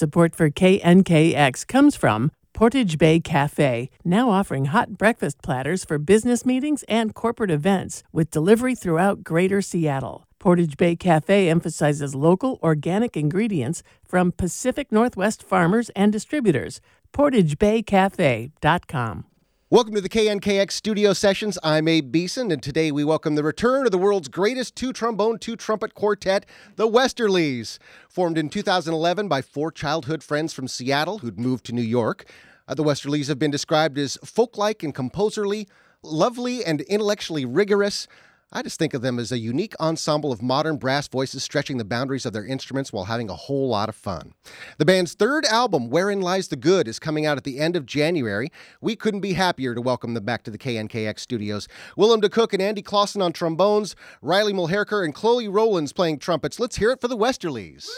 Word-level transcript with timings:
Support 0.00 0.32
for 0.34 0.48
KNKX 0.48 1.66
comes 1.66 1.94
from 1.94 2.32
Portage 2.54 2.96
Bay 2.96 3.20
Cafe, 3.20 3.90
now 4.02 4.30
offering 4.30 4.64
hot 4.64 4.96
breakfast 4.96 5.42
platters 5.42 5.84
for 5.84 5.98
business 5.98 6.46
meetings 6.46 6.82
and 6.88 7.14
corporate 7.14 7.50
events 7.50 8.02
with 8.10 8.30
delivery 8.30 8.74
throughout 8.74 9.22
Greater 9.22 9.60
Seattle. 9.60 10.26
Portage 10.38 10.78
Bay 10.78 10.96
Cafe 10.96 11.50
emphasizes 11.50 12.14
local 12.14 12.58
organic 12.62 13.14
ingredients 13.14 13.82
from 14.02 14.32
Pacific 14.32 14.90
Northwest 14.90 15.42
farmers 15.42 15.90
and 15.90 16.10
distributors. 16.10 16.80
PortageBayCafe.com. 17.12 19.24
Welcome 19.72 19.94
to 19.94 20.00
the 20.00 20.08
KNKX 20.08 20.72
studio 20.72 21.12
sessions. 21.12 21.56
I'm 21.62 21.86
Abe 21.86 22.10
Beeson, 22.10 22.50
and 22.50 22.60
today 22.60 22.90
we 22.90 23.04
welcome 23.04 23.36
the 23.36 23.44
return 23.44 23.86
of 23.86 23.92
the 23.92 23.98
world's 23.98 24.26
greatest 24.26 24.74
two 24.74 24.92
trombone, 24.92 25.38
two 25.38 25.54
trumpet 25.54 25.94
quartet, 25.94 26.44
the 26.74 26.88
Westerlies. 26.88 27.78
Formed 28.08 28.36
in 28.36 28.48
2011 28.48 29.28
by 29.28 29.42
four 29.42 29.70
childhood 29.70 30.24
friends 30.24 30.52
from 30.52 30.66
Seattle 30.66 31.18
who'd 31.18 31.38
moved 31.38 31.64
to 31.66 31.72
New 31.72 31.82
York. 31.82 32.24
Uh, 32.66 32.74
the 32.74 32.82
Westerlies 32.82 33.28
have 33.28 33.38
been 33.38 33.52
described 33.52 33.96
as 33.96 34.18
folk 34.24 34.58
like 34.58 34.82
and 34.82 34.92
composerly, 34.92 35.68
lovely 36.02 36.64
and 36.64 36.80
intellectually 36.80 37.44
rigorous. 37.44 38.08
I 38.52 38.62
just 38.62 38.80
think 38.80 38.94
of 38.94 39.02
them 39.02 39.20
as 39.20 39.30
a 39.30 39.38
unique 39.38 39.74
ensemble 39.78 40.32
of 40.32 40.42
modern 40.42 40.76
brass 40.76 41.06
voices 41.06 41.44
stretching 41.44 41.78
the 41.78 41.84
boundaries 41.84 42.26
of 42.26 42.32
their 42.32 42.44
instruments 42.44 42.92
while 42.92 43.04
having 43.04 43.30
a 43.30 43.36
whole 43.36 43.68
lot 43.68 43.88
of 43.88 43.94
fun. 43.94 44.34
The 44.78 44.84
band's 44.84 45.14
third 45.14 45.44
album, 45.44 45.88
Wherein 45.88 46.20
Lies 46.20 46.48
the 46.48 46.56
Good, 46.56 46.88
is 46.88 46.98
coming 46.98 47.24
out 47.24 47.36
at 47.36 47.44
the 47.44 47.60
end 47.60 47.76
of 47.76 47.86
January. 47.86 48.50
We 48.80 48.96
couldn't 48.96 49.20
be 49.20 49.34
happier 49.34 49.76
to 49.76 49.80
welcome 49.80 50.14
them 50.14 50.24
back 50.24 50.42
to 50.44 50.50
the 50.50 50.58
KNKX 50.58 51.20
studios. 51.20 51.68
Willem 51.96 52.20
de 52.20 52.28
Kock 52.28 52.52
and 52.52 52.60
Andy 52.60 52.82
Clausen 52.82 53.22
on 53.22 53.32
trombones, 53.32 53.94
Riley 54.20 54.52
Mulherkar 54.52 55.04
and 55.04 55.14
Chloe 55.14 55.46
Rowlands 55.46 55.92
playing 55.92 56.18
trumpets. 56.18 56.58
Let's 56.58 56.76
hear 56.76 56.90
it 56.90 57.00
for 57.00 57.06
the 57.06 57.16
Westerlies. 57.16 57.88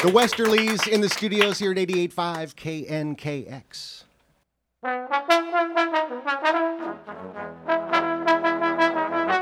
The 0.00 0.10
Westerlies 0.10 0.86
in 0.86 1.00
the 1.00 1.08
studios 1.08 1.58
here 1.58 1.72
at 1.72 1.76
88.5 1.76 2.54
KNKX. 2.54 4.04
Thank 4.80 5.10
you. 9.32 9.37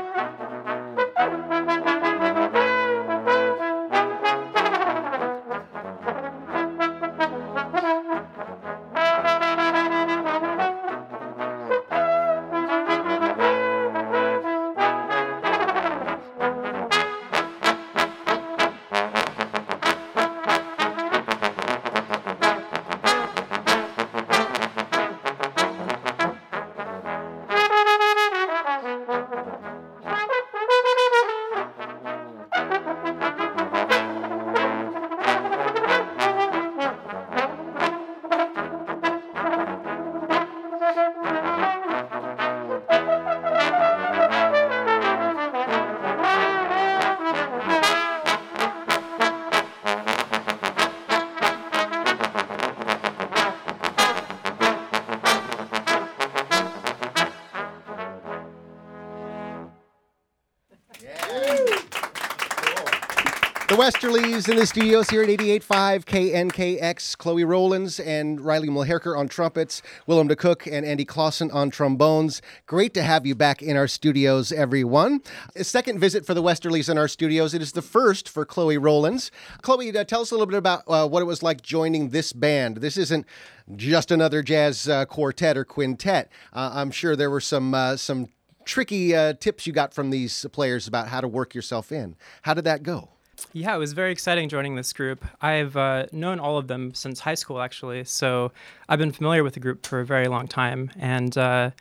Westerlies 63.77 64.49
in 64.49 64.55
the 64.55 64.65
studios 64.65 65.07
here 65.11 65.21
at 65.21 65.29
88.5 65.29 66.03
KNKX. 66.05 67.15
Chloe 67.15 67.43
Rowlands 67.43 67.99
and 67.99 68.41
Riley 68.41 68.69
Mulherkar 68.69 69.15
on 69.15 69.27
trumpets, 69.27 69.83
Willem 70.07 70.27
de 70.27 70.35
Cook 70.35 70.65
and 70.65 70.83
Andy 70.83 71.05
Clausen 71.05 71.51
on 71.51 71.69
trombones. 71.69 72.41
Great 72.65 72.95
to 72.95 73.03
have 73.03 73.27
you 73.27 73.35
back 73.35 73.61
in 73.61 73.77
our 73.77 73.87
studios, 73.87 74.51
everyone. 74.51 75.21
A 75.55 75.63
second 75.63 75.99
visit 75.99 76.25
for 76.25 76.33
the 76.33 76.41
Westerlies 76.41 76.89
in 76.89 76.97
our 76.97 77.07
studios. 77.07 77.53
It 77.53 77.61
is 77.61 77.73
the 77.73 77.83
first 77.83 78.27
for 78.27 78.45
Chloe 78.45 78.79
Rowlands. 78.79 79.29
Chloe, 79.61 79.95
uh, 79.95 80.03
tell 80.05 80.21
us 80.21 80.31
a 80.31 80.33
little 80.33 80.47
bit 80.47 80.57
about 80.57 80.81
uh, 80.87 81.07
what 81.07 81.21
it 81.21 81.25
was 81.25 81.43
like 81.43 81.61
joining 81.61 82.09
this 82.09 82.33
band. 82.33 82.77
This 82.77 82.97
isn't 82.97 83.27
just 83.75 84.09
another 84.09 84.41
jazz 84.41 84.89
uh, 84.89 85.05
quartet 85.05 85.55
or 85.55 85.63
quintet. 85.63 86.31
Uh, 86.51 86.71
I'm 86.73 86.89
sure 86.89 87.15
there 87.15 87.29
were 87.29 87.39
some 87.39 87.75
uh, 87.75 87.95
some 87.95 88.29
tricky 88.65 89.15
uh, 89.15 89.33
tips 89.33 89.67
you 89.67 89.73
got 89.73 89.93
from 89.93 90.09
these 90.09 90.47
players 90.51 90.87
about 90.87 91.09
how 91.09 91.21
to 91.21 91.27
work 91.27 91.53
yourself 91.53 91.91
in. 91.91 92.15
How 92.41 92.55
did 92.55 92.63
that 92.63 92.81
go? 92.81 93.09
Yeah, 93.53 93.75
it 93.75 93.77
was 93.77 93.93
very 93.93 94.11
exciting 94.11 94.49
joining 94.49 94.75
this 94.75 94.93
group. 94.93 95.25
I've 95.41 95.75
uh, 95.77 96.07
known 96.11 96.39
all 96.39 96.57
of 96.57 96.67
them 96.67 96.93
since 96.93 97.19
high 97.19 97.35
school, 97.35 97.61
actually. 97.61 98.03
So 98.03 98.51
I've 98.89 98.99
been 98.99 99.11
familiar 99.11 99.43
with 99.43 99.53
the 99.53 99.59
group 99.59 99.85
for 99.85 99.99
a 99.99 100.05
very 100.05 100.27
long 100.27 100.47
time. 100.47 100.91
And 100.97 101.37
uh, 101.37 101.71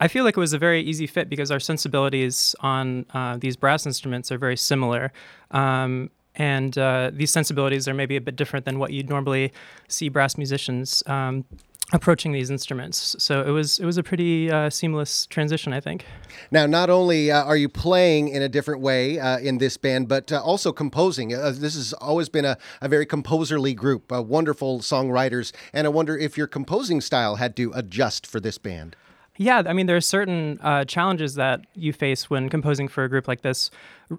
I 0.00 0.08
feel 0.08 0.24
like 0.24 0.36
it 0.36 0.40
was 0.40 0.52
a 0.52 0.58
very 0.58 0.80
easy 0.80 1.06
fit 1.06 1.28
because 1.28 1.50
our 1.50 1.60
sensibilities 1.60 2.54
on 2.60 3.06
uh, 3.14 3.36
these 3.36 3.56
brass 3.56 3.86
instruments 3.86 4.32
are 4.32 4.38
very 4.38 4.56
similar. 4.56 5.12
Um, 5.50 6.10
and 6.36 6.76
uh, 6.76 7.10
these 7.12 7.30
sensibilities 7.30 7.86
are 7.86 7.94
maybe 7.94 8.16
a 8.16 8.20
bit 8.20 8.36
different 8.36 8.64
than 8.64 8.78
what 8.78 8.92
you'd 8.92 9.08
normally 9.08 9.52
see 9.88 10.08
brass 10.08 10.36
musicians 10.36 11.02
um, 11.06 11.44
approaching 11.94 12.32
these 12.32 12.50
instruments. 12.50 13.14
So 13.18 13.42
it 13.42 13.50
was 13.50 13.78
it 13.78 13.86
was 13.86 13.96
a 13.96 14.02
pretty 14.02 14.50
uh, 14.50 14.68
seamless 14.68 15.26
transition, 15.26 15.72
I 15.72 15.80
think. 15.80 16.04
Now, 16.50 16.66
not 16.66 16.90
only 16.90 17.30
uh, 17.30 17.44
are 17.44 17.56
you 17.56 17.68
playing 17.68 18.28
in 18.28 18.42
a 18.42 18.48
different 18.48 18.80
way 18.80 19.18
uh, 19.18 19.38
in 19.38 19.58
this 19.58 19.76
band, 19.76 20.08
but 20.08 20.32
uh, 20.32 20.42
also 20.42 20.72
composing. 20.72 21.32
Uh, 21.32 21.52
this 21.54 21.76
has 21.76 21.92
always 21.94 22.28
been 22.28 22.44
a, 22.44 22.58
a 22.82 22.88
very 22.88 23.06
composerly 23.06 23.74
group, 23.74 24.12
uh, 24.12 24.20
wonderful 24.20 24.80
songwriters, 24.80 25.52
and 25.72 25.86
I 25.86 25.90
wonder 25.90 26.18
if 26.18 26.36
your 26.36 26.48
composing 26.48 27.00
style 27.00 27.36
had 27.36 27.56
to 27.56 27.72
adjust 27.74 28.26
for 28.26 28.40
this 28.40 28.58
band. 28.58 28.96
Yeah, 29.36 29.62
I 29.66 29.72
mean, 29.72 29.86
there 29.86 29.96
are 29.96 30.00
certain 30.00 30.60
uh, 30.62 30.84
challenges 30.84 31.34
that 31.34 31.66
you 31.74 31.92
face 31.92 32.30
when 32.30 32.48
composing 32.48 32.86
for 32.86 33.02
a 33.02 33.08
group 33.08 33.26
like 33.26 33.42
this, 33.42 33.68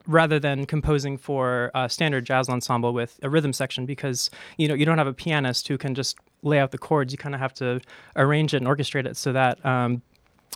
rather 0.08 0.40
than 0.40 0.66
composing 0.66 1.18
for 1.18 1.72
a 1.74 1.88
standard 1.88 2.26
jazz 2.26 2.50
ensemble 2.50 2.94
with 2.94 3.18
a 3.24 3.30
rhythm 3.30 3.54
section, 3.54 3.86
because 3.86 4.30
you 4.58 4.68
know 4.68 4.74
you 4.74 4.86
don't 4.86 4.98
have 4.98 5.08
a 5.08 5.14
pianist 5.14 5.70
who 5.70 5.78
can 5.78 5.96
just 5.96 6.18
lay 6.46 6.60
out 6.60 6.72
the 6.72 6.78
chords. 6.78 7.12
You 7.12 7.18
kind 7.18 7.36
of 7.36 7.42
have 7.42 7.54
to 7.56 7.82
arrange 8.16 8.54
it 8.54 8.58
and 8.58 8.68
orchestrate 8.68 9.06
it 9.06 9.18
so 9.18 9.34
that 9.34 9.66
um, 9.66 10.02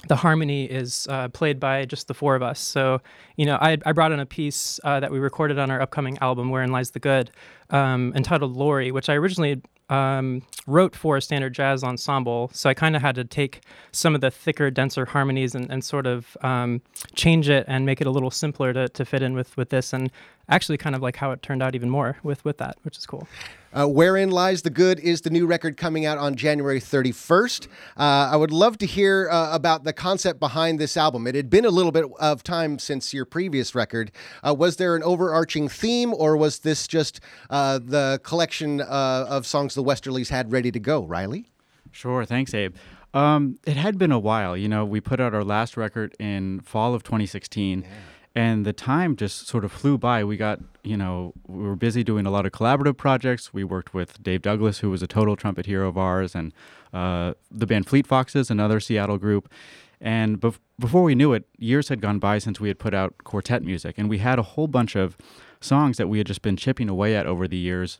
the 0.08 0.16
harmony 0.16 0.66
is 0.66 1.08
uh, 1.10 1.28
played 1.30 1.60
by 1.60 1.86
just 1.86 2.08
the 2.08 2.14
four 2.14 2.36
of 2.36 2.42
us. 2.42 2.60
So, 2.60 3.02
you 3.36 3.46
know, 3.46 3.58
I, 3.60 3.78
I 3.86 3.92
brought 3.92 4.12
in 4.12 4.20
a 4.20 4.26
piece 4.26 4.80
uh, 4.84 5.00
that 5.02 5.12
we 5.12 5.20
recorded 5.20 5.60
on 5.60 5.70
our 5.70 5.82
upcoming 5.82 6.18
album, 6.20 6.50
Wherein 6.50 6.72
Lies 6.72 6.92
the 6.92 7.00
Good, 7.00 7.32
um, 7.70 8.14
entitled 8.16 8.56
Lori, 8.56 8.92
which 8.92 9.10
I 9.10 9.16
originally 9.16 9.62
um, 9.90 10.44
wrote 10.68 10.96
for 10.96 11.18
a 11.18 11.22
standard 11.22 11.54
jazz 11.54 11.84
ensemble. 11.84 12.50
So 12.54 12.70
I 12.70 12.74
kind 12.74 12.96
of 12.96 13.02
had 13.02 13.16
to 13.16 13.26
take 13.26 13.62
some 13.92 14.16
of 14.16 14.22
the 14.22 14.32
thicker, 14.32 14.72
denser 14.72 15.06
harmonies 15.06 15.56
and, 15.56 15.70
and 15.70 15.84
sort 15.84 16.06
of 16.06 16.38
um, 16.42 16.82
change 17.16 17.50
it 17.50 17.66
and 17.68 17.86
make 17.86 18.00
it 18.00 18.08
a 18.08 18.12
little 18.12 18.32
simpler 18.32 18.72
to, 18.74 18.88
to 18.88 19.04
fit 19.04 19.22
in 19.22 19.34
with, 19.34 19.58
with 19.58 19.70
this. 19.70 19.92
And 19.92 20.12
actually, 20.48 20.78
kind 20.78 20.96
of 20.96 21.02
like 21.02 21.18
how 21.18 21.32
it 21.32 21.42
turned 21.42 21.62
out 21.62 21.76
even 21.76 21.90
more 21.90 22.18
with, 22.24 22.46
with 22.46 22.58
that, 22.60 22.78
which 22.84 22.98
is 22.98 23.06
cool. 23.06 23.28
Uh, 23.72 23.88
Wherein 23.88 24.32
Lies 24.32 24.64
the 24.64 24.72
Good 24.72 25.00
is 25.00 25.22
the 25.22 25.30
new 25.30 25.46
record 25.46 25.78
coming 25.78 26.06
out 26.06 26.18
on 26.18 26.36
January 26.36 26.80
31st. 26.80 27.68
Uh, 27.98 28.30
I 28.32 28.36
would 28.36 28.52
love 28.52 28.80
to 28.80 28.88
hear 28.88 29.30
uh, 29.30 29.54
about 29.54 29.84
the 29.84 29.94
concept 29.94 30.40
behind 30.40 30.80
this 30.80 30.98
album. 30.98 31.28
It 31.28 31.36
had 31.36 31.50
been 31.50 31.66
a 31.66 31.70
little 31.70 31.92
bit 31.92 32.06
of 32.20 32.42
time 32.42 32.80
since 32.80 33.14
your 33.14 33.26
previous 33.26 33.76
record. 33.76 34.12
Uh, 34.44 34.56
was 34.58 34.78
there 34.78 34.96
an 34.96 35.04
overarching 35.04 35.70
theme, 35.70 36.14
or 36.16 36.36
was 36.36 36.60
this 36.60 36.88
just 36.88 37.20
uh, 37.52 37.80
the 37.84 38.20
collection 38.24 38.82
uh, 38.82 39.26
of 39.30 39.46
songs 39.46 39.76
the 39.76 39.84
Westerlies 39.84 40.30
had 40.30 40.52
ready 40.52 40.72
to 40.72 40.80
go? 40.80 41.04
Riley? 41.04 41.52
Sure. 41.92 42.26
Thanks, 42.26 42.54
Abe. 42.56 42.76
Um, 43.14 43.60
it 43.66 43.78
had 43.78 43.98
been 43.98 44.12
a 44.12 44.20
while. 44.20 44.58
You 44.58 44.68
know, 44.68 44.86
we 44.86 45.00
put 45.00 45.20
out 45.20 45.34
our 45.34 45.44
last 45.44 45.78
record 45.78 46.16
in 46.20 46.60
fall 46.62 46.94
of 46.94 47.04
2016. 47.04 47.86
And 48.36 48.66
the 48.66 48.74
time 48.74 49.16
just 49.16 49.48
sort 49.48 49.66
of 49.66 49.72
flew 49.72 49.98
by. 49.98 50.24
We 50.24 50.38
got, 50.38 50.60
you 50.84 50.96
know, 50.96 51.34
we 51.48 51.64
were 51.64 51.76
busy 51.76 52.04
doing 52.04 52.26
a 52.26 52.32
lot 52.32 52.46
of 52.46 52.52
collaborative 52.52 52.96
projects. 52.96 53.54
We 53.54 53.64
worked 53.64 53.94
with 53.94 54.22
Dave 54.22 54.44
Douglas, 54.44 54.80
who 54.80 54.92
was 54.92 55.02
a 55.02 55.08
total 55.08 55.36
trumpet 55.36 55.66
hero 55.66 55.88
of 55.88 55.98
ours, 55.98 56.36
and 56.36 56.54
uh, 56.94 57.34
the 57.50 57.66
band 57.66 57.88
Fleet 57.88 58.06
Foxes, 58.06 58.52
another 58.52 58.80
Seattle 58.80 59.18
group. 59.18 59.52
And 60.00 60.40
bef- 60.40 60.60
before 60.80 61.04
we 61.04 61.16
knew 61.16 61.34
it, 61.34 61.46
years 61.58 61.90
had 61.90 62.02
gone 62.02 62.20
by 62.20 62.38
since 62.38 62.60
we 62.60 62.68
had 62.68 62.80
put 62.80 62.94
out 62.94 63.16
quartet 63.24 63.64
music. 63.64 63.96
And 63.98 64.10
we 64.10 64.20
had 64.20 64.40
a 64.40 64.44
whole 64.44 64.68
bunch 64.68 64.96
of 64.96 65.18
songs 65.60 65.98
that 65.98 66.08
we 66.08 66.20
had 66.20 66.28
just 66.28 66.42
been 66.42 66.56
chipping 66.56 66.88
away 66.88 67.16
at 67.16 67.26
over 67.26 67.48
the 67.48 67.58
years. 67.58 68.00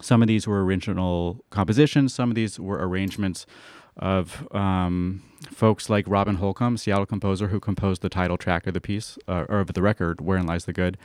Some 0.00 0.22
of 0.22 0.28
these 0.28 0.46
were 0.46 0.64
original 0.64 1.44
compositions, 1.50 2.14
some 2.14 2.30
of 2.30 2.34
these 2.34 2.60
were 2.60 2.78
arrangements 2.86 3.46
of 3.96 4.46
um, 4.54 5.22
folks 5.52 5.90
like 5.90 6.04
Robin 6.08 6.36
Holcomb, 6.36 6.76
Seattle 6.76 7.06
composer 7.06 7.48
who 7.48 7.60
composed 7.60 8.02
the 8.02 8.08
title 8.08 8.38
track 8.38 8.66
of 8.66 8.74
the 8.74 8.80
piece 8.80 9.18
uh, 9.28 9.44
or 9.48 9.60
of 9.60 9.72
the 9.74 9.82
record, 9.82 10.20
"Wherein 10.20 10.46
Lies 10.46 10.64
the 10.64 10.72
Good." 10.72 10.96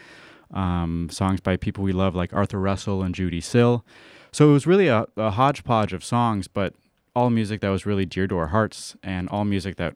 Um, 0.54 1.10
songs 1.12 1.42
by 1.42 1.58
people 1.58 1.84
we 1.84 1.92
love 1.92 2.16
like 2.16 2.32
Arthur 2.32 2.60
Russell 2.60 3.02
and 3.02 3.16
Judee 3.16 3.44
Sill. 3.44 3.84
So 4.32 4.50
it 4.50 4.54
was 4.54 4.68
really 4.68 4.88
a, 4.88 5.08
a 5.18 5.32
hodgepodge 5.32 5.92
of 5.92 6.04
songs, 6.04 6.48
but 6.48 6.76
all 7.16 7.30
music 7.30 7.62
that 7.62 7.70
was 7.70 7.86
really 7.86 8.06
dear 8.06 8.28
to 8.28 8.38
our 8.38 8.48
hearts, 8.48 8.96
and 9.02 9.28
all 9.30 9.46
music 9.46 9.78
that, 9.78 9.96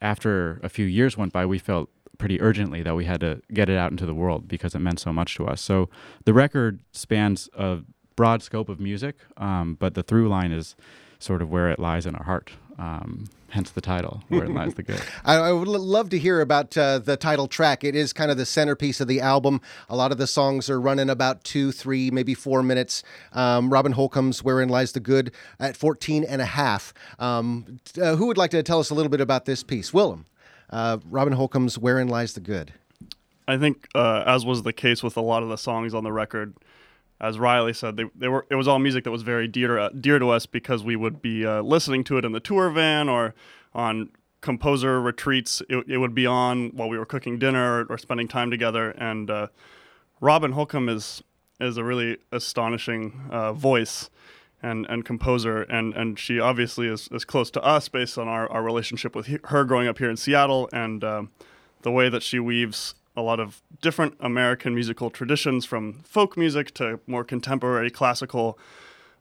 after 0.00 0.60
a 0.62 0.68
few 0.68 0.86
years 0.86 1.16
went 1.16 1.32
by, 1.32 1.46
we 1.46 1.58
felt 1.58 1.88
pretty 2.18 2.40
urgently 2.40 2.82
that 2.82 2.94
we 2.94 3.06
had 3.06 3.20
to 3.20 3.40
get 3.52 3.68
it 3.68 3.76
out 3.76 3.90
into 3.90 4.06
the 4.06 4.14
world 4.14 4.46
because 4.46 4.74
it 4.74 4.78
meant 4.78 5.00
so 5.00 5.12
much 5.12 5.34
to 5.36 5.46
us. 5.46 5.60
So 5.60 5.88
the 6.24 6.32
record 6.32 6.80
spans 6.92 7.48
a 7.56 7.78
broad 8.16 8.42
scope 8.42 8.68
of 8.68 8.80
music, 8.80 9.16
um, 9.36 9.74
but 9.78 9.94
the 9.94 10.02
through 10.02 10.28
line 10.28 10.52
is 10.52 10.76
sort 11.18 11.42
of 11.42 11.50
where 11.50 11.70
it 11.70 11.78
lies 11.78 12.06
in 12.06 12.14
our 12.14 12.24
heart. 12.24 12.52
Um, 12.78 13.26
hence 13.50 13.70
the 13.70 13.80
title, 13.80 14.22
Where 14.28 14.44
It 14.44 14.50
Lies 14.54 14.74
the 14.74 14.82
Good. 14.82 15.00
I, 15.24 15.34
I 15.36 15.52
would 15.52 15.68
l- 15.68 15.78
love 15.78 16.08
to 16.10 16.18
hear 16.18 16.40
about 16.40 16.76
uh, 16.76 16.98
the 16.98 17.16
title 17.16 17.46
track. 17.46 17.84
It 17.84 17.94
is 17.94 18.12
kind 18.12 18.30
of 18.30 18.38
the 18.38 18.46
centerpiece 18.46 19.00
of 19.00 19.08
the 19.08 19.20
album. 19.20 19.60
A 19.88 19.94
lot 19.94 20.10
of 20.10 20.18
the 20.18 20.26
songs 20.26 20.70
are 20.70 20.80
running 20.80 21.10
about 21.10 21.44
two, 21.44 21.70
three, 21.70 22.10
maybe 22.10 22.34
four 22.34 22.62
minutes. 22.62 23.02
Um, 23.32 23.70
Robin 23.72 23.92
Holcomb's 23.92 24.42
Wherein 24.42 24.68
Lies 24.68 24.92
the 24.92 25.00
Good 25.00 25.32
at 25.60 25.76
14 25.76 26.24
and 26.24 26.40
a 26.40 26.46
half. 26.46 26.94
Um, 27.18 27.78
uh, 28.00 28.16
who 28.16 28.26
would 28.26 28.38
like 28.38 28.50
to 28.52 28.62
tell 28.62 28.80
us 28.80 28.90
a 28.90 28.94
little 28.94 29.10
bit 29.10 29.20
about 29.20 29.44
this 29.44 29.62
piece? 29.62 29.92
Willem. 29.92 30.26
Uh, 30.70 30.98
Robin 31.08 31.34
Holcomb's 31.34 31.78
Wherein 31.78 32.08
Lies 32.08 32.32
the 32.32 32.40
Good. 32.40 32.72
I 33.46 33.58
think, 33.58 33.86
uh, 33.94 34.24
as 34.26 34.46
was 34.46 34.62
the 34.62 34.72
case 34.72 35.02
with 35.02 35.16
a 35.16 35.20
lot 35.20 35.42
of 35.42 35.50
the 35.50 35.58
songs 35.58 35.94
on 35.94 36.04
the 36.04 36.12
record, 36.12 36.54
as 37.22 37.38
Riley 37.38 37.72
said, 37.72 37.96
they, 37.96 38.04
they 38.14 38.28
were 38.28 38.44
it 38.50 38.56
was 38.56 38.66
all 38.66 38.80
music 38.80 39.04
that 39.04 39.12
was 39.12 39.22
very 39.22 39.46
dear 39.46 39.76
to, 39.76 39.90
dear 39.98 40.18
to 40.18 40.30
us 40.30 40.44
because 40.44 40.82
we 40.82 40.96
would 40.96 41.22
be 41.22 41.46
uh, 41.46 41.62
listening 41.62 42.02
to 42.04 42.18
it 42.18 42.24
in 42.24 42.32
the 42.32 42.40
tour 42.40 42.68
van 42.68 43.08
or 43.08 43.34
on 43.72 44.10
composer 44.40 45.00
retreats. 45.00 45.62
It, 45.68 45.84
it 45.88 45.98
would 45.98 46.14
be 46.14 46.26
on 46.26 46.70
while 46.70 46.88
we 46.88 46.98
were 46.98 47.06
cooking 47.06 47.38
dinner 47.38 47.84
or, 47.84 47.86
or 47.90 47.96
spending 47.98 48.26
time 48.26 48.50
together. 48.50 48.90
And 48.90 49.30
uh, 49.30 49.46
Robin 50.20 50.52
Holcomb 50.52 50.88
is 50.88 51.22
is 51.60 51.76
a 51.76 51.84
really 51.84 52.18
astonishing 52.32 53.28
uh, 53.30 53.52
voice 53.52 54.10
and, 54.60 54.84
and 54.88 55.04
composer, 55.04 55.62
and, 55.62 55.94
and 55.94 56.18
she 56.18 56.40
obviously 56.40 56.86
is, 56.88 57.08
is 57.12 57.24
close 57.24 57.50
to 57.52 57.62
us 57.62 57.88
based 57.88 58.16
on 58.18 58.28
our, 58.28 58.50
our 58.50 58.62
relationship 58.62 59.14
with 59.14 59.26
he- 59.26 59.38
her 59.44 59.64
growing 59.64 59.88
up 59.88 59.98
here 59.98 60.10
in 60.10 60.16
Seattle 60.16 60.68
and 60.72 61.04
uh, 61.04 61.22
the 61.82 61.90
way 61.90 62.08
that 62.08 62.22
she 62.22 62.38
weaves 62.38 62.94
a 63.16 63.22
lot 63.22 63.40
of 63.40 63.62
different 63.80 64.14
American 64.20 64.74
musical 64.74 65.10
traditions 65.10 65.64
from 65.64 66.00
folk 66.04 66.36
music 66.36 66.72
to 66.74 67.00
more 67.06 67.24
contemporary 67.24 67.90
classical. 67.90 68.58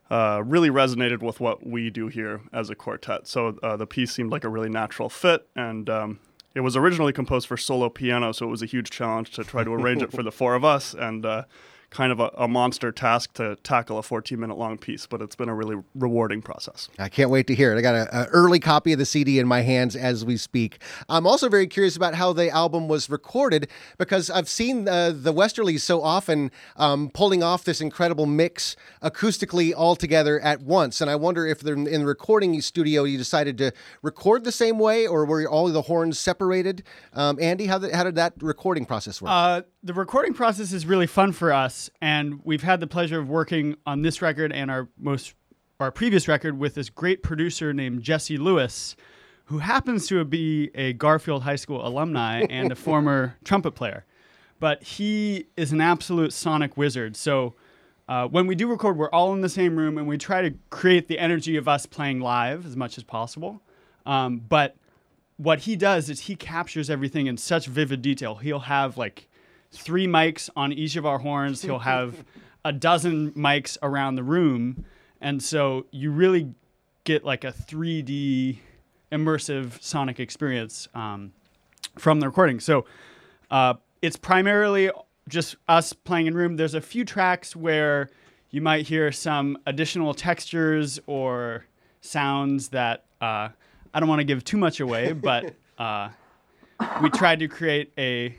Uh, 0.10 0.44
really 0.46 0.70
resonated 0.70 1.22
with 1.22 1.40
what 1.40 1.66
we 1.66 1.90
do 1.90 2.10
here 2.10 2.42
as 2.52 2.70
a 2.70 2.76
quartet. 2.76 3.26
So 3.28 3.58
uh, 3.64 3.78
the 3.78 3.88
piece 3.88 4.12
seemed 4.12 4.30
like 4.30 4.44
a 4.44 4.50
really 4.50 4.68
natural 4.68 5.08
fit, 5.08 5.48
and 5.56 5.90
um, 5.90 6.20
it 6.54 6.60
was 6.60 6.76
originally 6.76 7.14
composed 7.14 7.48
for 7.48 7.56
solo 7.56 7.88
piano, 7.88 8.34
so 8.34 8.46
it 8.46 8.50
was 8.50 8.62
a 8.62 8.66
huge 8.66 8.90
challenge 8.90 9.32
to 9.32 9.46
try 9.46 9.64
to 9.64 9.74
arrange 9.74 10.02
it 10.02 10.12
for 10.12 10.22
the 10.22 10.32
four 10.32 10.54
of 10.54 10.66
us, 10.66 10.94
and 10.94 11.26
uh, 11.26 11.44
kind 11.92 12.12
of 12.12 12.20
a, 12.20 12.32
a 12.38 12.48
monster 12.48 12.92
task 12.92 13.34
to 13.34 13.58
tackle 13.58 13.98
a 13.98 14.04
14 14.04 14.40
minute 14.40 14.58
long 14.58 14.78
piece. 14.78 15.06
But 15.06 15.22
it's 15.22 15.36
been 15.36 15.50
a 15.50 15.56
really 15.56 15.78
rewarding 15.94 16.42
process. 16.42 16.90
I 16.98 17.10
can't 17.10 17.30
wait 17.30 17.48
to 17.48 17.56
hear 17.56 17.74
it. 17.74 17.78
I 17.78 17.82
got 17.82 17.96
an 17.96 18.28
early 18.32 18.60
copy 18.60 18.94
of 18.94 19.00
the 19.00 19.06
CD 19.06 19.40
in 19.40 19.48
my 19.48 19.62
hands 19.62 19.96
as 19.96 20.26
we 20.26 20.38
speak. 20.38 20.82
I'm 21.10 21.28
also 21.28 21.50
very 21.50 21.68
curious 21.68 21.96
about 21.96 22.16
how 22.16 22.34
the 22.34 22.50
album 22.50 22.88
was 22.88 23.10
recorded 23.10 23.70
because 23.98 24.30
I've 24.30 24.50
seen 24.50 24.88
uh, 24.88 25.14
the 25.14 25.34
Westerlies 25.34 25.82
so 25.82 26.02
often 26.02 26.52
um, 26.78 27.10
pulling 27.14 27.44
off 27.44 27.64
this 27.66 27.82
incredible 27.82 28.26
mix 28.26 28.76
acoustically 29.04 29.74
all 29.76 29.96
together 29.96 30.40
at 30.40 30.62
once. 30.62 31.02
And 31.02 31.10
I 31.10 31.16
wonder 31.16 31.46
if 31.46 31.60
they're 31.60 31.76
in 31.76 31.84
the 31.84 32.06
recording 32.06 32.60
studio 32.62 33.04
you 33.04 33.18
decided 33.18 33.58
to 33.58 33.72
record 34.02 34.44
the 34.46 34.52
same 34.52 34.80
way 34.80 35.06
or 35.06 35.26
were 35.26 35.48
all 35.48 35.68
the 35.68 35.82
horns 35.84 36.18
separated? 36.18 36.84
Um, 37.14 37.38
Andy, 37.42 37.66
how, 37.66 37.78
the, 37.78 37.96
how 37.96 38.04
did 38.04 38.16
that 38.16 38.34
recording 38.42 38.86
process 38.86 39.22
work? 39.22 39.32
Uh, 39.32 39.62
the 39.84 39.94
recording 39.94 40.34
process 40.34 40.74
is 40.74 40.86
really 40.86 41.08
fun 41.08 41.32
for 41.32 41.52
us, 41.52 41.90
and 42.02 42.42
we've 42.44 42.62
had 42.62 42.80
the 42.80 42.88
pleasure 42.88 43.20
of 43.20 43.30
working 43.30 43.76
on 43.86 44.04
this 44.04 44.22
record 44.22 44.52
and 44.52 44.70
our 44.70 44.88
most 44.98 45.34
our 45.80 45.92
previous 45.92 46.28
record 46.28 46.60
with 46.60 46.76
this 46.76 46.92
great 46.92 47.24
producer 47.24 47.74
named 47.74 48.04
Jesse 48.04 48.38
Lewis, 48.38 48.96
who 49.46 49.58
happens 49.58 50.06
to 50.08 50.24
be 50.24 50.70
a 50.76 50.94
Garfield 50.94 51.42
High 51.42 51.56
School 51.56 51.86
alumni 51.86 52.46
and 52.52 52.72
a 52.72 52.76
former 52.76 53.36
trumpet 53.44 53.72
player. 53.72 54.06
but 54.60 54.84
he 54.84 55.48
is 55.58 55.72
an 55.72 55.82
absolute 55.82 56.32
sonic 56.32 56.78
wizard. 56.78 57.16
So 57.16 57.56
uh, 58.08 58.28
when 58.28 58.46
we 58.46 58.54
do 58.54 58.68
record, 58.68 58.96
we're 58.96 59.10
all 59.10 59.34
in 59.34 59.42
the 59.42 59.50
same 59.50 59.76
room 59.76 59.98
and 59.98 60.08
we 60.08 60.20
try 60.20 60.44
to 60.44 60.54
create 60.70 61.08
the 61.08 61.18
energy 61.18 61.58
of 61.58 61.68
us 61.68 61.88
playing 61.88 62.20
live 62.20 62.64
as 62.68 62.76
much 62.76 63.00
as 63.00 63.04
possible. 63.04 63.64
Um, 64.06 64.38
but 64.38 64.76
what 65.38 65.62
he 65.62 65.76
does 65.76 66.12
is 66.12 66.22
he 66.22 66.36
captures 66.36 66.92
everything 66.92 67.26
in 67.26 67.38
such 67.38 67.66
vivid 67.66 68.04
detail. 68.04 68.36
He'll 68.36 68.60
have 68.60 68.98
like 68.98 69.31
three 69.72 70.08
mics 70.08 70.50
on 70.56 70.72
each 70.74 70.96
of 70.96 71.06
our 71.06 71.20
horns. 71.20 71.62
He'll 71.62 71.80
have 71.94 72.24
a 72.63 72.72
dozen 72.72 73.32
mics 73.32 73.78
around 73.82 74.16
the 74.16 74.24
room, 74.24 74.86
and 75.20 75.42
so 75.42 75.86
you 75.92 76.12
really 76.12 76.54
get 77.04 77.24
like 77.24 77.44
a 77.44 77.51
3D 77.51 78.60
immersive 79.12 79.82
sonic 79.82 80.20
experience 80.20 80.88
um, 80.94 81.34
from 81.98 82.20
the 82.20 82.28
recording. 82.28 82.60
So 82.60 82.86
uh, 83.50 83.75
it's 84.01 84.16
primarily 84.16 84.92
just 85.28 85.56
us 85.68 85.94
playing 85.94 86.28
in 86.28 86.36
room. 86.36 86.56
There's 86.56 86.74
a 86.74 86.82
few 86.82 87.06
tracks 87.06 87.56
where 87.56 88.10
you 88.50 88.62
might 88.62 88.88
hear 88.88 89.12
some 89.12 89.58
additional 89.66 90.13
textures 90.13 91.00
or 91.08 91.66
sounds 92.01 92.70
that 92.70 93.06
uh, 93.22 93.50
I 93.94 94.00
don't 94.00 94.10
want 94.10 94.20
to 94.20 94.25
give 94.25 94.44
too 94.44 94.58
much 94.58 94.80
away, 94.80 95.13
but 95.13 95.54
uh, 95.78 96.10
we 97.01 97.10
tried 97.10 97.40
to 97.40 97.48
create 97.48 97.92
a 97.98 98.36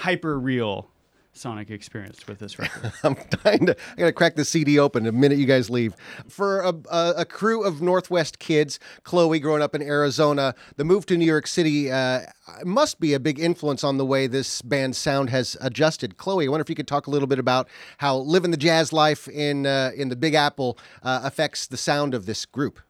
hyper 0.00 0.38
real 0.38 0.90
sonic 1.32 1.70
experience 1.70 2.26
with 2.26 2.38
this 2.38 2.58
record. 2.58 2.92
I'm 3.04 3.16
dying 3.44 3.66
to. 3.66 3.76
I 3.96 4.00
gotta 4.00 4.12
crack 4.12 4.34
the 4.34 4.44
CD 4.44 4.78
open 4.78 5.04
the 5.04 5.12
minute 5.12 5.38
you 5.38 5.46
guys 5.46 5.70
leave. 5.70 5.94
For 6.28 6.60
a, 6.60 6.74
a, 6.90 7.14
a 7.18 7.24
crew 7.24 7.62
of 7.62 7.80
Northwest 7.80 8.38
kids, 8.38 8.78
Chloe 9.04 9.38
growing 9.38 9.62
up 9.62 9.74
in 9.74 9.82
Arizona, 9.82 10.54
the 10.76 10.84
move 10.84 11.06
to 11.06 11.16
New 11.16 11.24
York 11.24 11.46
City 11.46 11.90
uh, 11.90 12.22
must 12.64 13.00
be 13.00 13.14
a 13.14 13.20
big 13.20 13.38
influence 13.38 13.84
on 13.84 13.96
the 13.96 14.04
way 14.04 14.26
this 14.26 14.62
band's 14.62 14.98
sound 14.98 15.30
has 15.30 15.56
adjusted. 15.60 16.16
Chloe, 16.16 16.46
I 16.46 16.50
wonder 16.50 16.62
if 16.62 16.68
you 16.68 16.76
could 16.76 16.88
talk 16.88 17.06
a 17.06 17.10
little 17.10 17.28
bit 17.28 17.38
about 17.38 17.68
how 17.98 18.16
living 18.18 18.50
the 18.50 18.56
jazz 18.56 18.92
life 18.92 19.28
in 19.28 19.66
uh, 19.66 19.92
in 19.96 20.08
the 20.08 20.16
Big 20.16 20.34
Apple 20.34 20.78
uh, 21.02 21.20
affects 21.22 21.66
the 21.66 21.76
sound 21.76 22.14
of 22.14 22.26
this 22.26 22.44
group. 22.44 22.80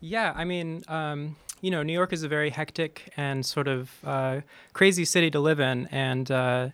Yeah, 0.00 0.32
I 0.34 0.44
mean. 0.44 0.84
Um 0.88 1.36
you 1.60 1.70
know, 1.70 1.82
New 1.82 1.92
York 1.92 2.12
is 2.12 2.22
a 2.22 2.28
very 2.28 2.50
hectic 2.50 3.12
and 3.16 3.44
sort 3.44 3.68
of 3.68 3.90
uh, 4.04 4.40
crazy 4.72 5.04
city 5.04 5.30
to 5.30 5.40
live 5.40 5.60
in, 5.60 5.86
and 5.90 6.30
uh, 6.30 6.68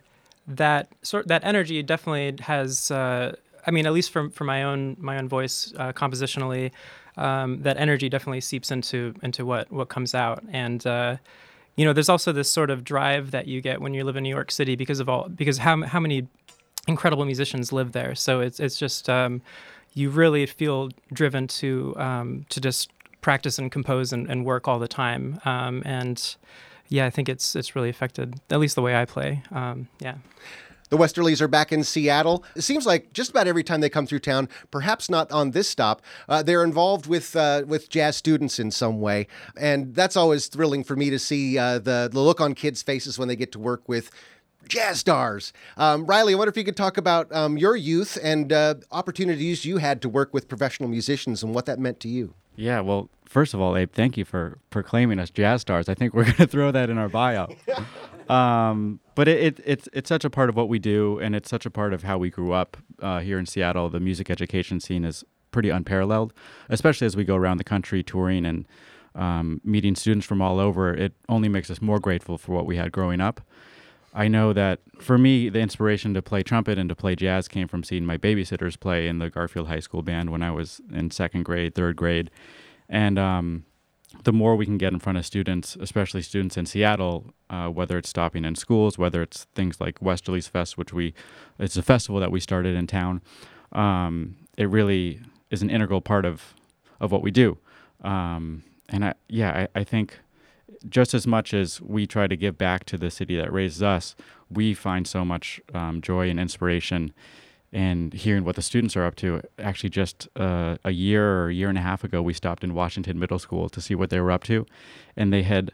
that 0.47 0.89
sort 1.01 1.27
that 1.27 1.43
energy 1.43 1.81
definitely 1.83 2.43
has. 2.43 2.91
Uh, 2.91 3.35
I 3.67 3.71
mean, 3.71 3.87
at 3.87 3.93
least 3.93 4.11
from 4.11 4.29
for 4.29 4.43
my 4.43 4.63
own 4.63 4.95
my 4.99 5.17
own 5.17 5.27
voice 5.27 5.73
uh, 5.77 5.91
compositionally, 5.93 6.71
um, 7.17 7.61
that 7.63 7.77
energy 7.77 8.09
definitely 8.09 8.41
seeps 8.41 8.71
into 8.71 9.15
into 9.21 9.45
what 9.45 9.71
what 9.71 9.89
comes 9.89 10.13
out 10.13 10.43
and. 10.51 10.85
Uh, 10.85 11.17
you 11.77 11.83
know, 11.83 11.91
there's 11.91 12.07
also 12.07 12.31
this 12.31 12.49
sort 12.49 12.69
of 12.69 12.85
drive 12.85 13.31
that 13.31 13.47
you 13.47 13.59
get 13.59 13.81
when 13.81 13.93
you 13.93 14.05
live 14.05 14.15
in 14.15 14.23
New 14.23 14.29
York 14.29 14.49
City 14.49 14.77
because 14.77 15.01
of 15.01 15.09
all 15.09 15.27
because 15.27 15.57
how 15.57 15.83
how 15.83 15.99
many 15.99 16.25
incredible 16.87 17.25
musicians 17.25 17.73
live 17.73 17.91
there. 17.91 18.15
So 18.15 18.39
it's 18.39 18.61
it's 18.61 18.77
just 18.77 19.09
um, 19.09 19.41
you 19.93 20.09
really 20.09 20.45
feel 20.45 20.89
driven 21.11 21.47
to 21.47 21.93
um, 21.97 22.45
to 22.49 22.61
just 22.61 22.89
practice 23.25 23.57
and 23.57 23.71
compose 23.71 24.13
and, 24.13 24.29
and 24.29 24.45
work 24.45 24.67
all 24.67 24.77
the 24.77 24.87
time. 24.87 25.41
Um, 25.45 25.81
and 25.83 26.35
yeah, 26.89 27.07
I 27.07 27.09
think 27.09 27.27
it's 27.27 27.55
it's 27.55 27.75
really 27.75 27.89
affected 27.89 28.39
at 28.51 28.59
least 28.59 28.75
the 28.75 28.83
way 28.83 28.95
I 28.95 29.05
play. 29.05 29.41
Um, 29.51 29.87
yeah. 29.99 30.17
The 30.91 30.97
Westerlies 30.97 31.41
are 31.41 31.47
back 31.47 31.71
in 31.71 31.83
Seattle. 31.83 32.43
It 32.55 32.61
seems 32.61 32.85
like 32.85 33.11
just 33.11 33.31
about 33.31 33.47
every 33.47 33.63
time 33.63 33.81
they 33.81 33.89
come 33.89 34.05
through 34.05 34.19
town, 34.19 34.47
perhaps 34.69 35.09
not 35.09 35.31
on 35.31 35.49
this 35.49 35.67
stop, 35.67 36.03
uh, 36.29 36.43
they're 36.43 36.63
involved 36.63 37.07
with 37.07 37.35
uh, 37.35 37.63
with 37.65 37.89
jazz 37.89 38.15
students 38.15 38.59
in 38.59 38.69
some 38.69 39.01
way, 39.01 39.25
and 39.57 39.95
that's 39.95 40.15
always 40.15 40.45
thrilling 40.45 40.83
for 40.83 40.95
me 40.95 41.09
to 41.09 41.17
see 41.17 41.57
uh, 41.57 41.79
the 41.79 42.07
the 42.11 42.19
look 42.19 42.39
on 42.39 42.53
kids' 42.53 42.83
faces 42.83 43.17
when 43.17 43.27
they 43.27 43.35
get 43.35 43.51
to 43.53 43.59
work 43.59 43.81
with 43.89 44.11
jazz 44.69 44.99
stars. 44.99 45.51
Um, 45.77 46.05
Riley, 46.05 46.35
I 46.35 46.37
wonder 46.37 46.51
if 46.51 46.57
you 46.57 46.63
could 46.63 46.77
talk 46.77 46.97
about 46.97 47.33
um, 47.33 47.57
your 47.57 47.75
youth 47.75 48.19
and 48.21 48.53
uh, 48.53 48.75
opportunities 48.91 49.65
you 49.65 49.77
had 49.77 49.99
to 50.03 50.09
work 50.09 50.31
with 50.31 50.47
professional 50.47 50.89
musicians 50.89 51.41
and 51.41 51.55
what 51.55 51.65
that 51.65 51.79
meant 51.79 51.99
to 52.01 52.07
you. 52.07 52.35
Yeah, 52.55 52.81
well, 52.81 53.09
first 53.25 53.53
of 53.53 53.61
all, 53.61 53.75
Abe, 53.75 53.91
thank 53.91 54.17
you 54.17 54.25
for 54.25 54.59
proclaiming 54.69 55.19
us 55.19 55.29
jazz 55.29 55.61
stars. 55.61 55.89
I 55.89 55.93
think 55.93 56.13
we're 56.13 56.23
going 56.31 56.35
to 56.35 56.47
throw 56.47 56.71
that 56.71 56.89
in 56.89 56.97
our 56.97 57.09
bio. 57.09 57.47
um, 58.29 58.99
but 59.15 59.27
it, 59.27 59.59
it, 59.59 59.63
it's 59.65 59.89
it's 59.93 60.09
such 60.09 60.25
a 60.25 60.29
part 60.29 60.49
of 60.49 60.55
what 60.55 60.69
we 60.69 60.79
do, 60.79 61.19
and 61.19 61.35
it's 61.35 61.49
such 61.49 61.65
a 61.65 61.69
part 61.69 61.93
of 61.93 62.03
how 62.03 62.17
we 62.17 62.29
grew 62.29 62.53
up 62.53 62.77
uh, 63.01 63.19
here 63.19 63.37
in 63.37 63.45
Seattle. 63.45 63.89
The 63.89 63.99
music 63.99 64.29
education 64.29 64.79
scene 64.79 65.05
is 65.05 65.23
pretty 65.51 65.69
unparalleled, 65.69 66.33
especially 66.69 67.07
as 67.07 67.15
we 67.15 67.23
go 67.23 67.35
around 67.35 67.57
the 67.57 67.63
country 67.63 68.03
touring 68.03 68.45
and 68.45 68.67
um, 69.15 69.61
meeting 69.63 69.95
students 69.95 70.25
from 70.25 70.41
all 70.41 70.59
over. 70.59 70.93
It 70.93 71.13
only 71.29 71.47
makes 71.47 71.69
us 71.69 71.81
more 71.81 71.99
grateful 71.99 72.37
for 72.37 72.51
what 72.51 72.65
we 72.65 72.75
had 72.75 72.91
growing 72.91 73.21
up. 73.21 73.41
I 74.13 74.29
know 74.29 74.53
that 74.53 74.79
for 74.99 75.17
me, 75.17 75.49
the 75.49 75.59
inspiration 75.59 76.13
to 76.13 76.21
play 76.21 76.41
trumpet 76.41 76.77
and 76.77 76.87
to 76.87 76.95
play 76.95 77.15
jazz 77.15 77.49
came 77.49 77.67
from 77.67 77.83
seeing 77.83 78.05
my 78.05 78.17
babysitters 78.17 78.79
play 78.79 79.09
in 79.09 79.19
the 79.19 79.29
Garfield 79.29 79.67
High 79.67 79.81
School 79.81 80.01
band 80.01 80.29
when 80.29 80.41
I 80.41 80.51
was 80.51 80.79
in 80.93 81.11
second 81.11 81.43
grade, 81.43 81.75
third 81.75 81.97
grade. 81.97 82.31
And 82.89 83.17
um, 83.17 83.65
the 84.23 84.33
more 84.33 84.55
we 84.55 84.65
can 84.65 84.77
get 84.77 84.93
in 84.93 84.99
front 84.99 85.17
of 85.17 85.25
students, 85.25 85.75
especially 85.79 86.21
students 86.21 86.57
in 86.57 86.65
Seattle, 86.65 87.33
uh, 87.49 87.67
whether 87.67 87.97
it's 87.97 88.09
stopping 88.09 88.45
in 88.45 88.55
schools, 88.55 88.97
whether 88.97 89.21
it's 89.21 89.45
things 89.55 89.81
like 89.81 89.99
Westerlies 89.99 90.49
Fest, 90.49 90.77
which 90.77 90.93
we, 90.93 91.13
it's 91.59 91.77
a 91.77 91.83
festival 91.83 92.19
that 92.19 92.31
we 92.31 92.39
started 92.39 92.75
in 92.75 92.87
town. 92.87 93.21
Um, 93.71 94.35
it 94.57 94.69
really 94.69 95.21
is 95.49 95.61
an 95.61 95.69
integral 95.69 96.01
part 96.01 96.25
of, 96.25 96.53
of 96.99 97.11
what 97.11 97.21
we 97.21 97.31
do. 97.31 97.57
Um, 98.03 98.63
and 98.89 99.05
I, 99.05 99.13
yeah, 99.27 99.67
I, 99.75 99.79
I 99.79 99.83
think 99.83 100.19
just 100.87 101.13
as 101.13 101.25
much 101.25 101.53
as 101.53 101.81
we 101.81 102.05
try 102.05 102.27
to 102.27 102.35
give 102.35 102.57
back 102.57 102.85
to 102.85 102.97
the 102.97 103.09
city 103.09 103.35
that 103.35 103.51
raised 103.51 103.81
us, 103.81 104.15
we 104.49 104.73
find 104.73 105.07
so 105.07 105.25
much 105.25 105.59
um, 105.73 106.01
joy 106.01 106.29
and 106.29 106.39
inspiration 106.39 107.13
in 107.75 108.09
hearing 108.11 108.45
what 108.45 108.55
the 108.55 108.61
students 108.61 108.95
are 108.95 109.05
up 109.05 109.15
to. 109.17 109.41
Actually, 109.59 109.89
just 109.89 110.29
uh, 110.37 110.77
a 110.85 110.91
year 110.91 111.41
or 111.41 111.49
a 111.49 111.53
year 111.53 111.67
and 111.67 111.77
a 111.77 111.81
half 111.81 112.05
ago, 112.05 112.21
we 112.21 112.31
stopped 112.31 112.63
in 112.63 112.73
Washington 112.73 113.19
Middle 113.19 113.37
School 113.37 113.67
to 113.67 113.81
see 113.81 113.93
what 113.93 114.09
they 114.09 114.19
were 114.21 114.31
up 114.31 114.45
to, 114.45 114.65
and 115.17 115.33
they 115.33 115.43
had 115.43 115.73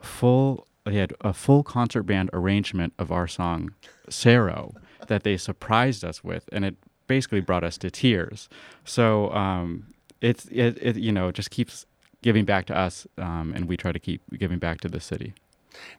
full 0.00 0.66
they 0.84 0.94
had 0.94 1.12
a 1.20 1.32
full 1.32 1.62
concert 1.62 2.04
band 2.04 2.30
arrangement 2.32 2.94
of 2.98 3.12
our 3.12 3.28
song 3.28 3.74
"Saro" 4.08 4.74
that 5.08 5.24
they 5.24 5.36
surprised 5.36 6.04
us 6.04 6.24
with, 6.24 6.48
and 6.52 6.64
it 6.64 6.76
basically 7.06 7.40
brought 7.40 7.64
us 7.64 7.76
to 7.78 7.90
tears. 7.90 8.48
So 8.84 9.30
um, 9.32 9.92
it's 10.22 10.46
it, 10.46 10.78
it 10.80 10.96
you 10.96 11.12
know 11.12 11.30
just 11.30 11.50
keeps 11.50 11.84
giving 12.22 12.46
back 12.46 12.64
to 12.66 12.76
us, 12.76 13.06
um, 13.18 13.52
and 13.54 13.68
we 13.68 13.76
try 13.76 13.92
to 13.92 14.00
keep 14.00 14.22
giving 14.38 14.58
back 14.58 14.80
to 14.80 14.88
the 14.88 15.00
city. 15.00 15.34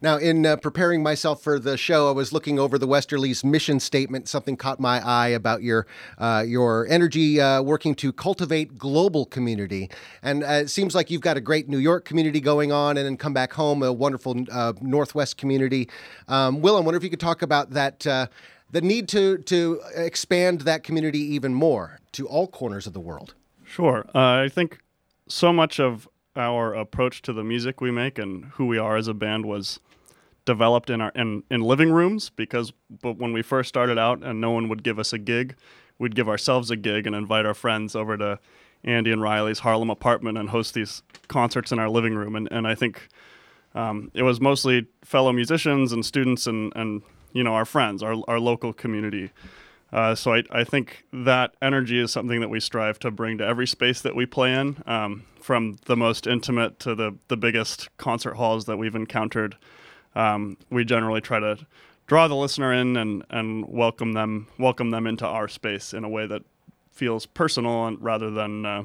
Now, 0.01 0.17
in 0.17 0.45
uh, 0.45 0.57
preparing 0.57 1.03
myself 1.03 1.41
for 1.41 1.59
the 1.59 1.77
show, 1.77 2.09
I 2.09 2.11
was 2.11 2.33
looking 2.33 2.59
over 2.59 2.77
the 2.77 2.87
Westerly's 2.87 3.43
mission 3.43 3.79
statement. 3.79 4.27
Something 4.27 4.57
caught 4.57 4.79
my 4.79 5.05
eye 5.05 5.29
about 5.29 5.63
your 5.63 5.87
uh, 6.17 6.43
your 6.45 6.87
energy 6.89 7.39
uh, 7.39 7.61
working 7.61 7.95
to 7.95 8.11
cultivate 8.11 8.77
global 8.77 9.25
community, 9.25 9.89
and 10.21 10.43
uh, 10.43 10.63
it 10.63 10.69
seems 10.69 10.95
like 10.95 11.09
you've 11.09 11.21
got 11.21 11.37
a 11.37 11.41
great 11.41 11.69
New 11.69 11.77
York 11.77 12.05
community 12.05 12.41
going 12.41 12.71
on, 12.71 12.97
and 12.97 13.05
then 13.05 13.17
come 13.17 13.33
back 13.33 13.53
home 13.53 13.83
a 13.83 13.91
wonderful 13.91 14.35
uh, 14.51 14.73
Northwest 14.81 15.37
community. 15.37 15.89
Um, 16.27 16.61
Will, 16.61 16.77
I 16.77 16.79
wonder 16.79 16.97
if 16.97 17.03
you 17.03 17.09
could 17.09 17.19
talk 17.19 17.41
about 17.41 17.71
that. 17.71 18.05
Uh, 18.05 18.27
the 18.71 18.81
need 18.81 19.07
to 19.09 19.37
to 19.37 19.81
expand 19.95 20.61
that 20.61 20.83
community 20.83 21.19
even 21.19 21.53
more 21.53 21.99
to 22.13 22.27
all 22.27 22.47
corners 22.47 22.87
of 22.87 22.93
the 22.93 22.99
world. 22.99 23.35
Sure, 23.63 24.05
I 24.15 24.49
think 24.49 24.79
so 25.27 25.53
much 25.53 25.79
of 25.79 26.07
our 26.35 26.73
approach 26.73 27.21
to 27.23 27.33
the 27.33 27.43
music 27.43 27.81
we 27.81 27.91
make 27.91 28.17
and 28.17 28.45
who 28.53 28.65
we 28.65 28.77
are 28.77 28.97
as 28.97 29.07
a 29.07 29.13
band 29.13 29.45
was 29.45 29.79
developed 30.45 30.89
in 30.89 30.99
our 31.01 31.11
in, 31.15 31.43
in 31.49 31.61
living 31.61 31.91
rooms 31.91 32.29
because 32.29 32.73
but 33.01 33.17
when 33.17 33.31
we 33.33 33.41
first 33.41 33.69
started 33.69 33.97
out 33.97 34.21
and 34.23 34.41
no 34.41 34.51
one 34.51 34.67
would 34.69 34.83
give 34.83 34.99
us 34.99 35.13
a 35.13 35.17
gig, 35.17 35.55
we'd 35.99 36.15
give 36.15 36.27
ourselves 36.27 36.69
a 36.69 36.75
gig 36.75 37.07
and 37.07 37.15
invite 37.15 37.45
our 37.45 37.53
friends 37.53 37.95
over 37.95 38.17
to 38.17 38.39
Andy 38.83 39.11
and 39.11 39.21
Riley's 39.21 39.59
Harlem 39.59 39.89
apartment 39.89 40.37
and 40.37 40.49
host 40.49 40.73
these 40.73 41.03
concerts 41.27 41.71
in 41.71 41.79
our 41.79 41.89
living 41.89 42.15
room. 42.15 42.35
And, 42.35 42.51
and 42.51 42.67
I 42.67 42.75
think 42.75 43.07
um, 43.75 44.11
it 44.13 44.23
was 44.23 44.41
mostly 44.41 44.87
fellow 45.03 45.31
musicians 45.31 45.93
and 45.93 46.05
students 46.05 46.47
and, 46.47 46.73
and 46.75 47.01
you 47.31 47.43
know 47.43 47.53
our 47.53 47.65
friends, 47.65 48.03
our, 48.03 48.15
our 48.27 48.39
local 48.39 48.73
community. 48.73 49.31
Uh, 49.91 50.15
so 50.15 50.33
I, 50.33 50.43
I 50.49 50.63
think 50.63 51.05
that 51.13 51.53
energy 51.61 51.99
is 51.99 52.11
something 52.11 52.41
that 52.41 52.49
we 52.49 52.59
strive 52.59 52.97
to 52.99 53.11
bring 53.11 53.37
to 53.37 53.45
every 53.45 53.67
space 53.67 54.01
that 54.01 54.15
we 54.15 54.25
play 54.25 54.53
in. 54.53 54.81
Um, 54.87 55.23
from 55.43 55.75
the 55.85 55.97
most 55.97 56.25
intimate 56.25 56.79
to 56.79 56.95
the, 56.95 57.17
the 57.27 57.35
biggest 57.35 57.89
concert 57.97 58.35
halls 58.35 58.63
that 58.63 58.77
we've 58.77 58.95
encountered. 58.95 59.57
Um, 60.15 60.55
we 60.69 60.85
generally 60.85 61.19
try 61.19 61.39
to 61.39 61.67
draw 62.07 62.29
the 62.29 62.35
listener 62.35 62.71
in 62.71 62.95
and, 62.95 63.25
and 63.29 63.67
welcome 63.67 64.13
them 64.13 64.47
welcome 64.57 64.91
them 64.91 65.05
into 65.05 65.27
our 65.27 65.47
space 65.47 65.93
in 65.93 66.03
a 66.03 66.09
way 66.09 66.25
that 66.27 66.43
feels 66.91 67.25
personal 67.25 67.87
and 67.87 68.01
rather 68.01 68.29
than 68.29 68.65
uh, 68.65 68.83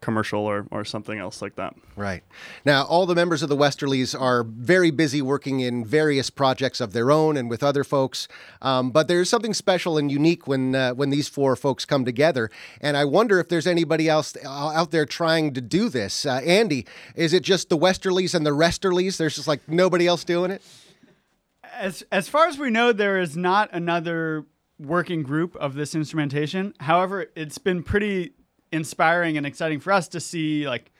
commercial 0.00 0.40
or, 0.40 0.66
or 0.70 0.84
something 0.84 1.18
else 1.18 1.42
like 1.42 1.56
that. 1.56 1.74
Right. 1.96 2.22
Now, 2.64 2.84
all 2.84 3.06
the 3.06 3.14
members 3.14 3.42
of 3.42 3.48
the 3.48 3.56
Westerlies 3.56 4.18
are 4.18 4.44
very 4.44 4.90
busy 4.90 5.20
working 5.20 5.60
in 5.60 5.84
various 5.84 6.30
projects 6.30 6.80
of 6.80 6.92
their 6.92 7.10
own 7.10 7.36
and 7.36 7.50
with 7.50 7.62
other 7.62 7.84
folks. 7.84 8.28
Um, 8.62 8.90
but 8.90 9.08
there's 9.08 9.28
something 9.28 9.54
special 9.54 9.98
and 9.98 10.10
unique 10.10 10.46
when 10.46 10.74
uh, 10.74 10.94
when 10.94 11.10
these 11.10 11.28
four 11.28 11.56
folks 11.56 11.84
come 11.84 12.04
together. 12.04 12.50
And 12.80 12.96
I 12.96 13.04
wonder 13.04 13.40
if 13.40 13.48
there's 13.48 13.66
anybody 13.66 14.08
else 14.08 14.36
out 14.44 14.90
there 14.90 15.06
trying 15.06 15.54
to 15.54 15.60
do 15.60 15.88
this. 15.88 16.26
Uh, 16.26 16.40
Andy, 16.44 16.86
is 17.14 17.32
it 17.32 17.42
just 17.42 17.68
the 17.68 17.78
Westerlies 17.78 18.34
and 18.34 18.46
the 18.46 18.50
Resterlies? 18.50 19.16
There's 19.16 19.36
just 19.36 19.48
like 19.48 19.68
nobody 19.68 20.06
else 20.06 20.24
doing 20.24 20.50
it? 20.50 20.62
as 21.78 22.04
as 22.10 22.28
far 22.28 22.46
as 22.46 22.58
we 22.58 22.70
know, 22.70 22.92
there 22.92 23.18
is 23.18 23.36
not 23.36 23.70
another 23.72 24.44
working 24.78 25.22
group 25.22 25.56
of 25.56 25.74
this 25.74 25.94
instrumentation. 25.94 26.74
However, 26.80 27.26
it's 27.34 27.58
been 27.58 27.82
pretty 27.82 28.32
inspiring 28.72 29.36
and 29.36 29.46
exciting 29.46 29.80
for 29.80 29.92
us 29.92 30.08
to 30.08 30.20
see 30.20 30.68
like 30.68 30.90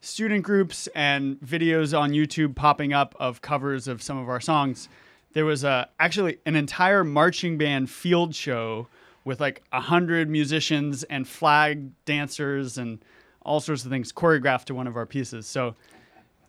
student 0.00 0.44
groups 0.44 0.88
and 0.94 1.38
videos 1.40 1.98
on 1.98 2.10
YouTube 2.10 2.54
popping 2.54 2.92
up 2.92 3.14
of 3.18 3.42
covers 3.42 3.88
of 3.88 4.02
some 4.02 4.18
of 4.18 4.28
our 4.28 4.40
songs. 4.40 4.88
There 5.32 5.44
was 5.44 5.64
a 5.64 5.88
actually 5.98 6.38
an 6.46 6.56
entire 6.56 7.04
marching 7.04 7.58
band 7.58 7.90
field 7.90 8.34
show 8.34 8.86
with 9.24 9.40
like 9.40 9.62
a 9.72 9.80
hundred 9.80 10.30
musicians 10.30 11.02
and 11.04 11.28
flag 11.28 11.90
dancers 12.04 12.78
and 12.78 12.98
all 13.42 13.60
sorts 13.60 13.84
of 13.84 13.90
things 13.90 14.12
choreographed 14.12 14.64
to 14.64 14.74
one 14.74 14.86
of 14.86 14.96
our 14.96 15.06
pieces. 15.06 15.46
So 15.46 15.74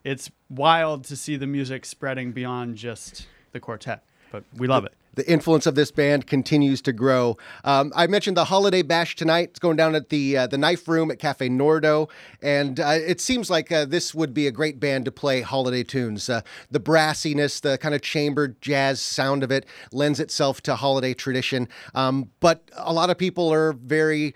it's 0.03 0.31
wild 0.49 1.03
to 1.05 1.15
see 1.15 1.35
the 1.35 1.47
music 1.47 1.85
spreading 1.85 2.31
beyond 2.31 2.77
just 2.77 3.27
the 3.51 3.59
quartet, 3.59 4.03
but 4.31 4.43
we 4.57 4.67
love 4.67 4.85
it. 4.85 4.93
The 5.15 5.29
influence 5.29 5.65
of 5.65 5.75
this 5.75 5.91
band 5.91 6.27
continues 6.27 6.81
to 6.83 6.93
grow. 6.93 7.37
Um, 7.63 7.91
I 7.95 8.07
mentioned 8.07 8.37
the 8.37 8.45
holiday 8.45 8.81
bash 8.81 9.15
tonight. 9.15 9.49
It's 9.49 9.59
going 9.59 9.77
down 9.77 9.95
at 9.95 10.09
the 10.09 10.37
uh, 10.37 10.47
the 10.47 10.57
Knife 10.57 10.87
Room 10.87 11.11
at 11.11 11.19
Cafe 11.19 11.49
Nordo, 11.49 12.09
and 12.41 12.79
uh, 12.79 12.89
it 12.95 13.19
seems 13.19 13.49
like 13.49 13.71
uh, 13.71 13.85
this 13.85 14.13
would 14.13 14.33
be 14.33 14.47
a 14.47 14.51
great 14.51 14.79
band 14.79 15.05
to 15.05 15.11
play 15.11 15.41
holiday 15.41 15.83
tunes. 15.83 16.29
Uh, 16.29 16.41
the 16.71 16.79
brassiness, 16.79 17.61
the 17.61 17.77
kind 17.77 17.95
of 17.95 18.01
chambered 18.01 18.61
jazz 18.61 19.01
sound 19.01 19.43
of 19.43 19.51
it 19.51 19.65
lends 19.91 20.19
itself 20.19 20.61
to 20.61 20.75
holiday 20.75 21.13
tradition. 21.13 21.67
Um, 21.95 22.29
but 22.39 22.69
a 22.75 22.93
lot 22.93 23.09
of 23.09 23.17
people 23.17 23.51
are 23.51 23.73
very 23.73 24.35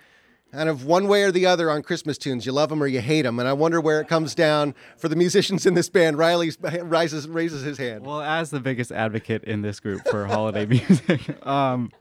kind 0.53 0.69
of 0.69 0.85
one 0.85 1.07
way 1.07 1.23
or 1.23 1.31
the 1.31 1.45
other 1.47 1.69
on 1.71 1.81
Christmas 1.81 2.17
tunes. 2.17 2.45
You 2.45 2.51
love 2.51 2.69
them 2.69 2.81
or 2.81 2.87
you 2.87 3.01
hate 3.01 3.23
them, 3.23 3.39
and 3.39 3.47
I 3.47 3.53
wonder 3.53 3.81
where 3.81 3.99
it 3.99 4.07
comes 4.07 4.35
down 4.35 4.75
for 4.97 5.09
the 5.09 5.15
musicians 5.15 5.65
in 5.65 5.73
this 5.73 5.89
band. 5.89 6.17
Riley 6.17 6.51
rises 6.81 7.27
raises 7.27 7.63
his 7.63 7.77
hand. 7.77 8.05
Well, 8.05 8.21
as 8.21 8.51
the 8.51 8.59
biggest 8.59 8.91
advocate 8.91 9.43
in 9.43 9.63
this 9.63 9.79
group 9.79 10.07
for 10.07 10.25
holiday 10.25 10.65
music, 10.67 11.45
um, 11.45 11.91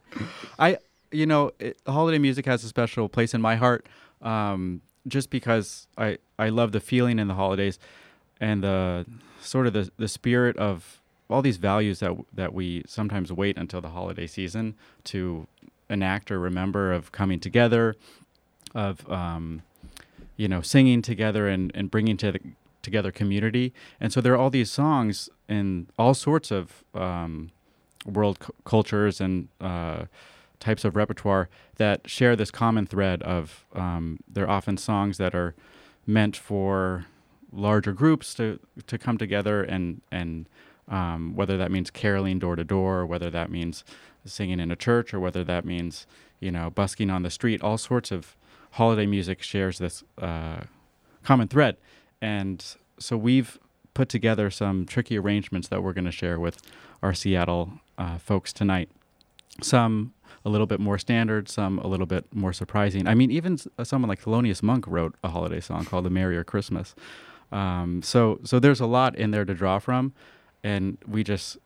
I 0.59 0.77
you 1.11 1.25
know 1.25 1.51
it, 1.59 1.77
holiday 1.87 2.19
music 2.19 2.45
has 2.45 2.63
a 2.63 2.67
special 2.67 3.09
place 3.09 3.33
in 3.33 3.41
my 3.41 3.55
heart, 3.55 3.87
um, 4.21 4.81
just 5.07 5.29
because 5.29 5.87
I 5.97 6.19
I 6.37 6.49
love 6.49 6.71
the 6.71 6.79
feeling 6.79 7.17
in 7.17 7.27
the 7.27 7.35
holidays, 7.35 7.79
and 8.39 8.63
the 8.63 9.05
sort 9.41 9.65
of 9.65 9.73
the 9.73 9.91
the 9.97 10.07
spirit 10.07 10.55
of 10.57 11.01
all 11.27 11.41
these 11.41 11.57
values 11.57 11.99
that 12.01 12.15
that 12.31 12.53
we 12.53 12.83
sometimes 12.85 13.31
wait 13.31 13.57
until 13.57 13.81
the 13.81 13.89
holiday 13.89 14.27
season 14.27 14.75
to 15.05 15.47
enact 15.89 16.31
or 16.31 16.39
remember 16.39 16.93
of 16.93 17.11
coming 17.11 17.39
together 17.39 17.95
of 18.73 19.09
um, 19.09 19.61
you 20.35 20.47
know 20.47 20.61
singing 20.61 21.01
together 21.01 21.47
and, 21.47 21.71
and 21.75 21.91
bringing 21.91 22.17
to 22.17 22.31
the, 22.33 22.39
together 22.81 23.11
community. 23.11 23.73
And 23.99 24.11
so 24.11 24.21
there 24.21 24.33
are 24.33 24.37
all 24.37 24.49
these 24.49 24.71
songs 24.71 25.29
in 25.47 25.87
all 25.97 26.13
sorts 26.13 26.51
of 26.51 26.83
um, 26.93 27.51
world 28.05 28.39
cu- 28.39 28.53
cultures 28.65 29.21
and 29.21 29.47
uh, 29.61 30.05
types 30.59 30.85
of 30.85 30.95
repertoire 30.95 31.49
that 31.77 32.09
share 32.09 32.35
this 32.35 32.51
common 32.51 32.85
thread 32.85 33.21
of 33.23 33.65
um, 33.73 34.19
they're 34.27 34.49
often 34.49 34.77
songs 34.77 35.17
that 35.17 35.33
are 35.33 35.55
meant 36.05 36.35
for 36.35 37.05
larger 37.51 37.93
groups 37.93 38.33
to 38.33 38.59
to 38.87 38.97
come 38.97 39.17
together 39.17 39.63
and 39.63 40.01
and 40.11 40.47
um, 40.89 41.35
whether 41.35 41.57
that 41.57 41.71
means 41.71 41.89
caroling 41.89 42.39
door 42.39 42.55
to 42.55 42.63
door, 42.63 43.05
whether 43.05 43.29
that 43.29 43.49
means 43.49 43.83
singing 44.25 44.59
in 44.59 44.71
a 44.71 44.75
church, 44.75 45.13
or 45.13 45.19
whether 45.19 45.43
that 45.43 45.65
means 45.65 46.05
you 46.39 46.51
know 46.51 46.69
busking 46.69 47.09
on 47.09 47.23
the 47.23 47.29
street, 47.29 47.61
all 47.61 47.77
sorts 47.77 48.11
of 48.11 48.35
holiday 48.73 49.05
music 49.05 49.41
shares 49.41 49.77
this 49.77 50.03
uh, 50.17 50.61
common 51.23 51.47
thread. 51.47 51.77
And 52.21 52.63
so 52.99 53.17
we've 53.17 53.59
put 53.93 54.09
together 54.09 54.49
some 54.49 54.85
tricky 54.85 55.17
arrangements 55.17 55.67
that 55.67 55.83
we're 55.83 55.93
going 55.93 56.05
to 56.05 56.11
share 56.11 56.39
with 56.39 56.57
our 57.01 57.13
Seattle 57.13 57.73
uh, 57.97 58.17
folks 58.17 58.51
tonight. 58.51 58.89
Some 59.61 60.13
a 60.45 60.49
little 60.49 60.65
bit 60.65 60.79
more 60.79 60.97
standard, 60.97 61.47
some 61.47 61.77
a 61.79 61.87
little 61.87 62.07
bit 62.07 62.25
more 62.33 62.51
surprising. 62.53 63.07
I 63.07 63.13
mean, 63.13 63.29
even 63.29 63.59
uh, 63.77 63.83
someone 63.83 64.09
like 64.09 64.21
Thelonious 64.21 64.63
Monk 64.63 64.85
wrote 64.87 65.15
a 65.23 65.29
holiday 65.29 65.59
song 65.59 65.85
called 65.85 66.05
"The 66.05 66.09
Merrier 66.09 66.43
Christmas." 66.43 66.95
Um, 67.51 68.01
so, 68.01 68.39
so 68.43 68.59
there's 68.59 68.79
a 68.79 68.87
lot 68.87 69.15
in 69.15 69.29
there 69.29 69.45
to 69.45 69.53
draw 69.53 69.77
from, 69.77 70.13
and 70.63 70.97
we 71.07 71.23
just 71.23 71.57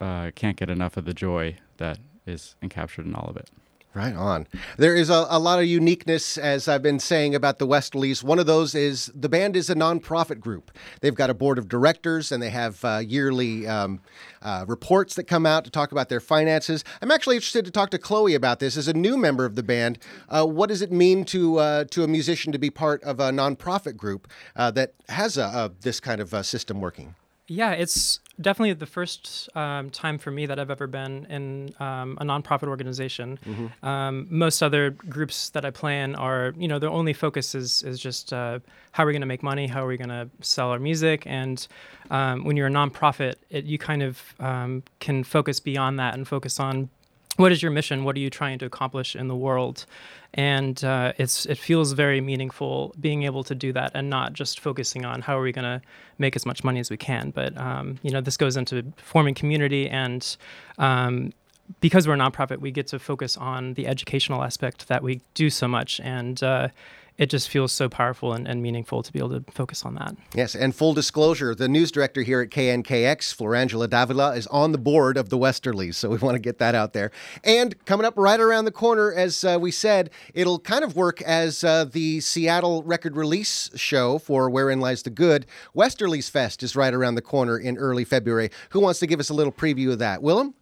uh, 0.00 0.30
can't 0.34 0.56
get 0.56 0.70
enough 0.70 0.96
of 0.96 1.04
the 1.04 1.12
joy 1.12 1.58
that 1.76 1.98
is 2.26 2.56
encaptured 2.62 3.04
in 3.04 3.14
all 3.14 3.28
of 3.28 3.36
it. 3.36 3.50
Right 3.94 4.14
on. 4.16 4.48
There 4.76 4.96
is 4.96 5.08
a, 5.08 5.26
a, 5.30 5.38
lot 5.38 5.60
of 5.60 5.66
uniqueness, 5.66 6.36
as 6.36 6.66
I've 6.66 6.82
been 6.82 6.98
saying 6.98 7.36
about 7.36 7.60
the 7.60 7.66
Westerlies. 7.66 8.24
One 8.24 8.40
of 8.40 8.46
those 8.46 8.74
is 8.74 9.12
the 9.14 9.28
band 9.28 9.54
is 9.54 9.70
a 9.70 9.76
nonprofit 9.76 10.40
group. 10.40 10.72
They've 11.00 11.14
got 11.14 11.30
a 11.30 11.34
board 11.34 11.58
of 11.58 11.68
directors 11.68 12.32
and 12.32 12.42
they 12.42 12.50
have 12.50 12.84
uh, 12.84 12.98
yearly 12.98 13.68
um, 13.68 14.00
uh, 14.42 14.64
reports 14.66 15.14
that 15.14 15.24
come 15.24 15.46
out 15.46 15.64
to 15.66 15.70
talk 15.70 15.92
about 15.92 16.08
their 16.08 16.18
finances. 16.18 16.82
I'm 17.02 17.12
actually 17.12 17.36
interested 17.36 17.64
to 17.66 17.70
talk 17.70 17.90
to 17.90 17.98
Chloe 17.98 18.34
about 18.34 18.58
this. 18.58 18.76
As 18.76 18.88
a 18.88 18.94
new 18.94 19.16
member 19.16 19.44
of 19.44 19.54
the 19.54 19.62
band, 19.62 20.00
uh, 20.28 20.44
what 20.44 20.70
does 20.70 20.82
it 20.82 20.90
mean 20.90 21.24
to 21.26 21.58
uh, 21.58 21.84
to 21.92 22.02
a 22.02 22.08
musician 22.08 22.50
to 22.50 22.58
be 22.58 22.70
part 22.70 23.00
of 23.04 23.20
a 23.20 23.30
nonprofit 23.30 23.96
group 23.96 24.26
uh, 24.56 24.72
that 24.72 24.94
has 25.08 25.38
a, 25.38 25.44
a, 25.44 25.72
this 25.82 26.00
kind 26.00 26.20
of 26.20 26.34
uh, 26.34 26.42
system 26.42 26.80
working? 26.80 27.14
Yeah, 27.46 27.72
it's 27.72 28.18
definitely 28.40 28.72
the 28.72 28.86
first 28.86 29.48
um, 29.54 29.90
time 29.90 30.18
for 30.18 30.30
me 30.30 30.46
that 30.46 30.58
I've 30.58 30.70
ever 30.70 30.86
been 30.86 31.26
in 31.26 31.74
um, 31.80 32.18
a 32.20 32.24
nonprofit 32.24 32.68
organization. 32.68 33.38
Mm-hmm. 33.46 33.86
Um, 33.86 34.26
most 34.30 34.62
other 34.62 34.90
groups 34.90 35.50
that 35.50 35.64
I 35.64 35.70
play 35.70 36.00
in 36.00 36.14
are, 36.14 36.54
you 36.56 36.68
know, 36.68 36.78
their 36.78 36.90
only 36.90 37.12
focus 37.12 37.54
is 37.54 37.82
is 37.82 38.00
just 38.00 38.32
uh, 38.32 38.58
how 38.92 39.04
are 39.04 39.06
we 39.06 39.12
going 39.12 39.20
to 39.20 39.26
make 39.26 39.42
money, 39.42 39.66
how 39.66 39.84
are 39.84 39.88
we 39.88 39.96
going 39.96 40.08
to 40.08 40.28
sell 40.40 40.70
our 40.70 40.78
music, 40.78 41.24
and 41.26 41.66
um, 42.10 42.44
when 42.44 42.56
you're 42.56 42.66
a 42.66 42.70
nonprofit, 42.70 43.34
it, 43.50 43.64
you 43.64 43.78
kind 43.78 44.02
of 44.02 44.34
um, 44.40 44.82
can 45.00 45.24
focus 45.24 45.60
beyond 45.60 45.98
that 45.98 46.14
and 46.14 46.26
focus 46.26 46.60
on 46.60 46.88
what 47.36 47.52
is 47.52 47.62
your 47.62 47.70
mission? 47.70 48.04
What 48.04 48.16
are 48.16 48.20
you 48.20 48.30
trying 48.30 48.58
to 48.60 48.66
accomplish 48.66 49.16
in 49.16 49.28
the 49.28 49.36
world? 49.36 49.86
And 50.34 50.82
uh, 50.84 51.12
it's 51.18 51.46
it 51.46 51.58
feels 51.58 51.92
very 51.92 52.20
meaningful 52.20 52.94
being 53.00 53.22
able 53.24 53.44
to 53.44 53.54
do 53.54 53.72
that 53.72 53.92
and 53.94 54.10
not 54.10 54.32
just 54.32 54.60
focusing 54.60 55.04
on 55.04 55.22
how 55.22 55.38
are 55.38 55.42
we 55.42 55.52
going 55.52 55.64
to 55.64 55.84
make 56.18 56.36
as 56.36 56.46
much 56.46 56.64
money 56.64 56.80
as 56.80 56.90
we 56.90 56.96
can. 56.96 57.30
But 57.30 57.56
um, 57.56 57.98
you 58.02 58.10
know, 58.10 58.20
this 58.20 58.36
goes 58.36 58.56
into 58.56 58.92
forming 58.96 59.34
community 59.34 59.88
and. 59.88 60.36
Um, 60.78 61.32
because 61.80 62.06
we're 62.06 62.12
a 62.12 62.18
nonprofit, 62.18 62.58
we 62.58 62.70
get 62.70 62.86
to 62.88 62.98
focus 62.98 63.38
on 63.38 63.72
the 63.72 63.86
educational 63.86 64.42
aspect 64.44 64.86
that 64.88 65.02
we 65.02 65.22
do 65.32 65.48
so 65.48 65.66
much, 65.66 65.98
and 66.00 66.42
uh, 66.42 66.68
it 67.16 67.30
just 67.30 67.48
feels 67.48 67.72
so 67.72 67.88
powerful 67.88 68.32
and, 68.32 68.48
and, 68.48 68.60
meaningful 68.60 69.02
to 69.02 69.12
be 69.12 69.18
able 69.18 69.40
to 69.40 69.52
focus 69.52 69.84
on 69.84 69.94
that. 69.94 70.16
Yes, 70.34 70.54
and 70.54 70.74
full 70.74 70.94
disclosure, 70.94 71.54
the 71.54 71.68
news 71.68 71.92
director 71.92 72.22
here 72.22 72.40
at 72.40 72.50
KNKX, 72.50 73.34
Florangela 73.36 73.88
Davila, 73.88 74.34
is 74.34 74.46
on 74.48 74.72
the 74.72 74.78
board 74.78 75.16
of 75.16 75.28
the 75.28 75.38
Westerlies, 75.38 75.94
so 75.94 76.08
we 76.08 76.16
want 76.18 76.34
to 76.34 76.40
get 76.40 76.58
that 76.58 76.74
out 76.74 76.92
there. 76.92 77.12
And 77.44 77.82
coming 77.84 78.04
up 78.06 78.14
right 78.16 78.40
around 78.40 78.64
the 78.64 78.72
corner, 78.72 79.12
as 79.12 79.44
uh, 79.44 79.58
we 79.60 79.70
said, 79.70 80.10
it'll 80.32 80.58
kind 80.58 80.82
of 80.82 80.96
work 80.96 81.22
as 81.22 81.62
uh, 81.62 81.84
the 81.84 82.20
Seattle 82.20 82.82
record 82.82 83.16
release 83.16 83.70
show 83.76 84.18
for 84.18 84.50
Wherein 84.50 84.80
Lies 84.80 85.02
the 85.02 85.10
Good. 85.10 85.46
Westerlies 85.74 86.30
Fest 86.30 86.62
is 86.62 86.74
right 86.74 86.92
around 86.92 87.14
the 87.14 87.22
corner 87.22 87.58
in 87.58 87.76
early 87.76 88.04
February. 88.04 88.50
Who 88.70 88.80
wants 88.80 88.98
to 89.00 89.06
give 89.06 89.20
us 89.20 89.30
a 89.30 89.34
little 89.34 89.52
preview 89.52 89.92
of 89.92 89.98
that? 90.00 90.22
Willem? 90.22 90.54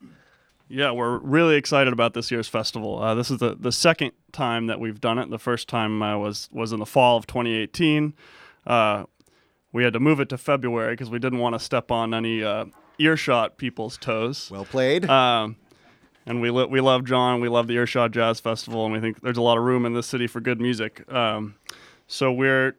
Yeah, 0.72 0.92
we're 0.92 1.18
really 1.18 1.56
excited 1.56 1.92
about 1.92 2.14
this 2.14 2.30
year's 2.30 2.48
festival. 2.48 2.98
Uh, 2.98 3.14
this 3.14 3.30
is 3.30 3.38
the, 3.40 3.54
the 3.54 3.72
second 3.72 4.12
time 4.32 4.68
that 4.68 4.80
we've 4.80 5.02
done 5.02 5.18
it. 5.18 5.28
The 5.28 5.38
first 5.38 5.68
time 5.68 6.02
uh, 6.02 6.16
was 6.16 6.48
was 6.50 6.72
in 6.72 6.78
the 6.78 6.86
fall 6.86 7.18
of 7.18 7.26
2018. 7.26 8.14
Uh, 8.66 9.04
we 9.70 9.84
had 9.84 9.92
to 9.92 10.00
move 10.00 10.18
it 10.18 10.30
to 10.30 10.38
February 10.38 10.94
because 10.94 11.10
we 11.10 11.18
didn't 11.18 11.40
want 11.40 11.54
to 11.54 11.58
step 11.58 11.90
on 11.90 12.14
any 12.14 12.42
uh, 12.42 12.64
earshot 12.98 13.58
people's 13.58 13.98
toes. 13.98 14.50
Well 14.50 14.64
played. 14.64 15.04
Um, 15.10 15.56
and 16.24 16.40
we 16.40 16.48
lo- 16.48 16.68
we 16.68 16.80
love 16.80 17.04
John. 17.04 17.42
We 17.42 17.50
love 17.50 17.66
the 17.66 17.74
Earshot 17.74 18.12
Jazz 18.12 18.40
Festival, 18.40 18.84
and 18.86 18.94
we 18.94 19.00
think 19.00 19.20
there's 19.20 19.36
a 19.36 19.42
lot 19.42 19.58
of 19.58 19.64
room 19.64 19.84
in 19.84 19.92
this 19.92 20.06
city 20.06 20.26
for 20.26 20.40
good 20.40 20.58
music. 20.58 21.04
Um, 21.12 21.56
so 22.06 22.32
we're 22.32 22.76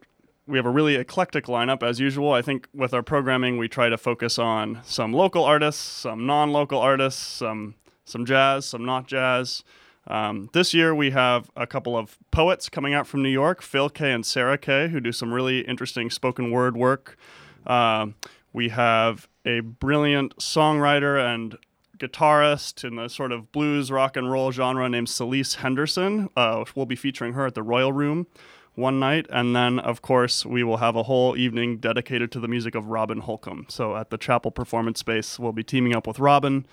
we 0.48 0.58
have 0.58 0.66
a 0.66 0.72
really 0.72 0.96
eclectic 0.96 1.46
lineup 1.46 1.84
as 1.84 2.00
usual. 2.00 2.32
I 2.32 2.42
think 2.42 2.68
with 2.74 2.92
our 2.96 3.04
programming, 3.04 3.60
we 3.60 3.68
try 3.68 3.90
to 3.90 4.00
focus 4.00 4.40
on 4.40 4.82
some 4.84 5.14
local 5.14 5.44
artists, 5.44 5.82
some 5.84 6.26
non-local 6.26 6.80
artists, 6.80 7.22
some 7.22 7.76
some 8.06 8.26
jazz, 8.26 8.66
some 8.66 8.86
not 8.86 9.08
jazz. 9.08 9.64
Um, 10.08 10.50
this 10.54 10.74
year 10.74 10.94
we 10.94 11.12
have 11.12 11.50
a 11.56 11.66
couple 11.66 11.98
of 11.98 12.18
poets 12.32 12.68
coming 12.70 12.94
out 12.94 13.08
from 13.08 13.24
New 13.24 13.30
York, 13.30 13.62
Phil 13.62 13.90
Kaye 13.90 14.12
and 14.12 14.26
Sarah 14.26 14.58
Kay, 14.58 14.90
who 14.90 15.00
do 15.00 15.12
some 15.12 15.34
really 15.34 15.62
interesting 15.62 16.10
spoken 16.10 16.52
word 16.52 16.76
work. 16.76 17.18
Uh, 17.66 18.08
we 18.52 18.70
have 18.70 19.28
a 19.46 19.62
brilliant 19.62 20.36
songwriter 20.38 21.18
and 21.24 21.58
guitarist 21.98 22.84
in 22.84 22.96
the 22.96 23.08
sort 23.08 23.32
of 23.32 23.52
blues 23.52 23.92
rock 23.92 24.18
and 24.18 24.30
roll 24.30 24.52
genre 24.52 24.90
named 24.90 25.08
Celisse 25.08 25.56
Henderson. 25.56 26.30
Uh, 26.36 26.66
we'll 26.76 26.86
be 26.86 26.96
featuring 26.96 27.34
her 27.34 27.46
at 27.46 27.56
the 27.56 27.64
Royal 27.64 27.94
Room 27.94 28.28
one 28.76 29.00
night, 29.00 29.28
and 29.30 29.56
then 29.56 29.80
of 29.80 30.02
course 30.02 30.46
we 30.46 30.64
will 30.64 30.78
have 30.78 30.96
a 30.96 31.04
whole 31.04 31.38
evening 31.38 31.78
dedicated 31.78 32.32
to 32.32 32.40
the 32.40 32.48
music 32.48 32.76
of 32.76 32.88
Robin 32.88 33.20
Holcomb. 33.20 33.68
So 33.70 33.96
at 33.96 34.10
the 34.10 34.18
Chapel 34.18 34.52
Performance 34.52 35.00
Space, 35.00 35.40
we'll 35.40 35.54
be 35.54 35.64
teaming 35.64 35.96
up 35.96 36.08
with 36.08 36.20
Robin 36.20 36.66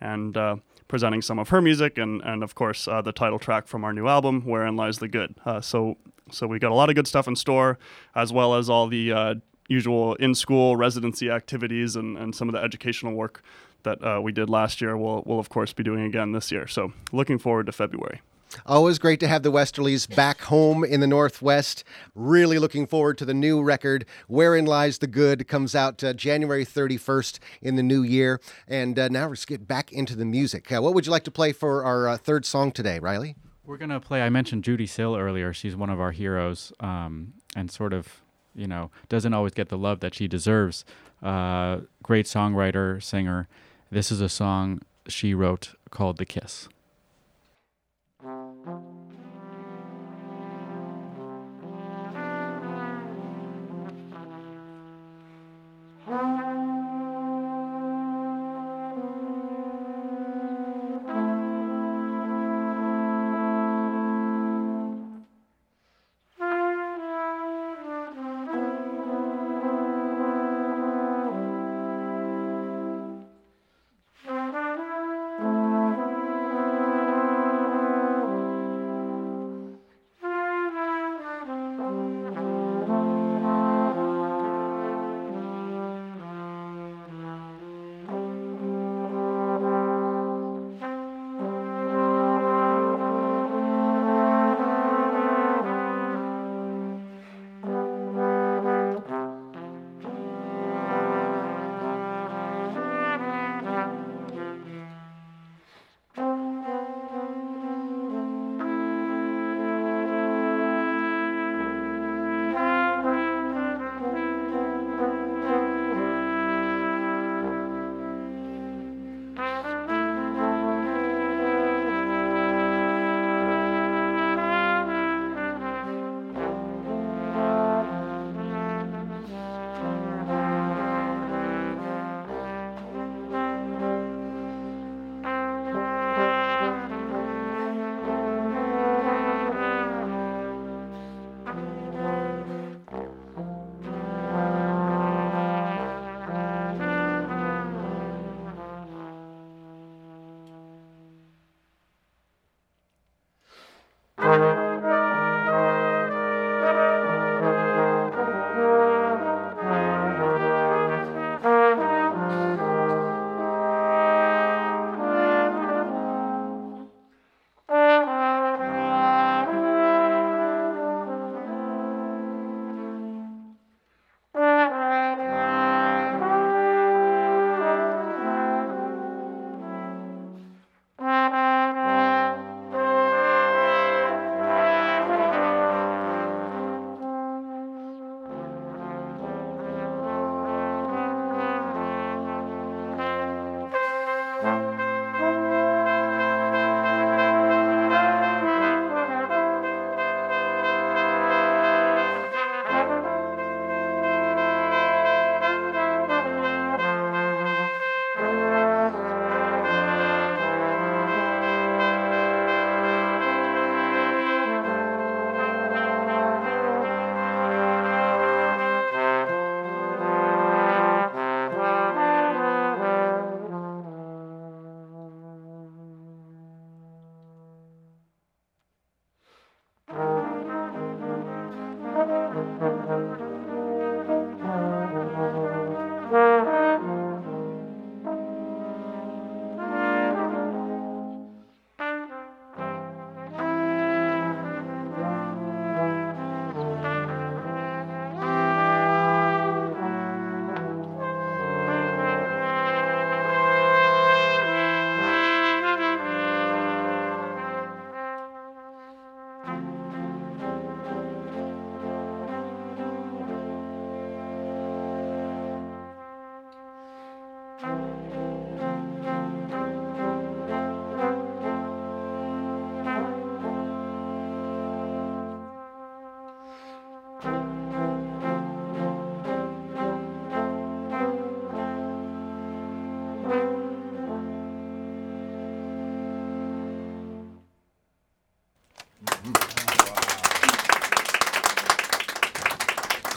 and 0.00 0.36
uh, 0.36 0.56
presenting 0.92 1.22
some 1.22 1.38
of 1.38 1.48
her 1.48 1.62
music 1.62 1.96
and, 1.96 2.20
and 2.20 2.42
of 2.42 2.54
course 2.54 2.86
uh, 2.86 3.00
the 3.00 3.12
title 3.12 3.38
track 3.38 3.66
from 3.66 3.82
our 3.82 3.94
new 3.94 4.06
album 4.06 4.42
wherein 4.44 4.76
lies 4.76 4.98
the 4.98 5.08
good 5.08 5.34
uh, 5.46 5.58
so 5.58 5.96
so 6.30 6.46
we 6.46 6.58
got 6.58 6.70
a 6.70 6.74
lot 6.74 6.90
of 6.90 6.94
good 6.94 7.06
stuff 7.06 7.26
in 7.26 7.34
store 7.34 7.78
as 8.14 8.30
well 8.30 8.54
as 8.54 8.68
all 8.68 8.86
the 8.88 9.10
uh, 9.10 9.34
usual 9.68 10.14
in 10.16 10.34
school 10.34 10.76
residency 10.76 11.30
activities 11.30 11.96
and, 11.96 12.18
and 12.18 12.34
some 12.34 12.46
of 12.46 12.52
the 12.52 12.60
educational 12.60 13.14
work 13.14 13.42
that 13.84 14.04
uh, 14.04 14.20
we 14.22 14.32
did 14.32 14.50
last 14.50 14.82
year, 14.82 14.94
we'll, 14.94 15.22
we'll 15.24 15.38
of 15.38 15.48
course 15.48 15.72
be 15.72 15.82
doing 15.82 16.04
again 16.04 16.32
this 16.32 16.52
year. 16.52 16.66
So 16.66 16.92
looking 17.10 17.38
forward 17.38 17.64
to 17.64 17.72
February. 17.72 18.20
Always 18.66 18.98
great 18.98 19.20
to 19.20 19.28
have 19.28 19.42
the 19.42 19.52
Westerlies 19.52 20.12
back 20.14 20.42
home 20.42 20.84
in 20.84 21.00
the 21.00 21.06
Northwest. 21.06 21.84
Really 22.14 22.58
looking 22.58 22.86
forward 22.86 23.18
to 23.18 23.24
the 23.24 23.34
new 23.34 23.62
record, 23.62 24.04
Wherein 24.28 24.64
Lies 24.66 24.98
the 24.98 25.06
Good. 25.06 25.48
comes 25.48 25.74
out 25.74 26.02
uh, 26.04 26.12
January 26.12 26.64
31st 26.64 27.38
in 27.60 27.76
the 27.76 27.82
new 27.82 28.02
year. 28.02 28.40
And 28.68 28.98
uh, 28.98 29.08
now 29.08 29.28
let's 29.28 29.44
get 29.44 29.66
back 29.66 29.92
into 29.92 30.14
the 30.16 30.24
music. 30.24 30.70
Uh, 30.72 30.80
what 30.82 30.94
would 30.94 31.06
you 31.06 31.12
like 31.12 31.24
to 31.24 31.30
play 31.30 31.52
for 31.52 31.84
our 31.84 32.08
uh, 32.08 32.16
third 32.16 32.44
song 32.44 32.72
today, 32.72 32.98
Riley? 32.98 33.36
We're 33.64 33.78
going 33.78 33.90
to 33.90 34.00
play, 34.00 34.22
I 34.22 34.28
mentioned 34.28 34.64
Judee 34.64 34.88
Sill 34.88 35.16
earlier. 35.16 35.52
She's 35.52 35.76
one 35.76 35.90
of 35.90 36.00
our 36.00 36.10
heroes 36.12 36.72
um, 36.80 37.34
and 37.54 37.70
sort 37.70 37.92
of, 37.92 38.22
you 38.54 38.66
know, 38.66 38.90
doesn't 39.08 39.32
always 39.32 39.52
get 39.52 39.68
the 39.68 39.78
love 39.78 40.00
that 40.00 40.14
she 40.14 40.26
deserves. 40.26 40.84
Uh, 41.22 41.80
great 42.02 42.26
songwriter, 42.26 43.02
singer. 43.02 43.48
This 43.90 44.10
is 44.10 44.20
a 44.20 44.28
song 44.28 44.82
she 45.06 45.32
wrote 45.34 45.74
called 45.90 46.18
The 46.18 46.26
Kiss. 46.26 46.68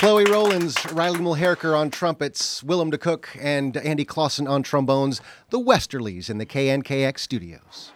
Chloe 0.05 0.25
Rowlands, 0.25 0.75
Riley 0.91 1.17
Mulherkar 1.17 1.75
on 1.75 1.89
trumpets, 1.89 2.61
Willem 2.61 2.91
de 2.91 2.97
Cook, 2.99 3.35
and 3.41 3.75
Andy 3.75 4.05
Clausen 4.05 4.47
on 4.47 4.61
trombones, 4.61 5.19
the 5.49 5.59
Westerlies 5.59 6.29
in 6.29 6.37
the 6.37 6.45
KNKX 6.45 7.17
studios. 7.17 7.91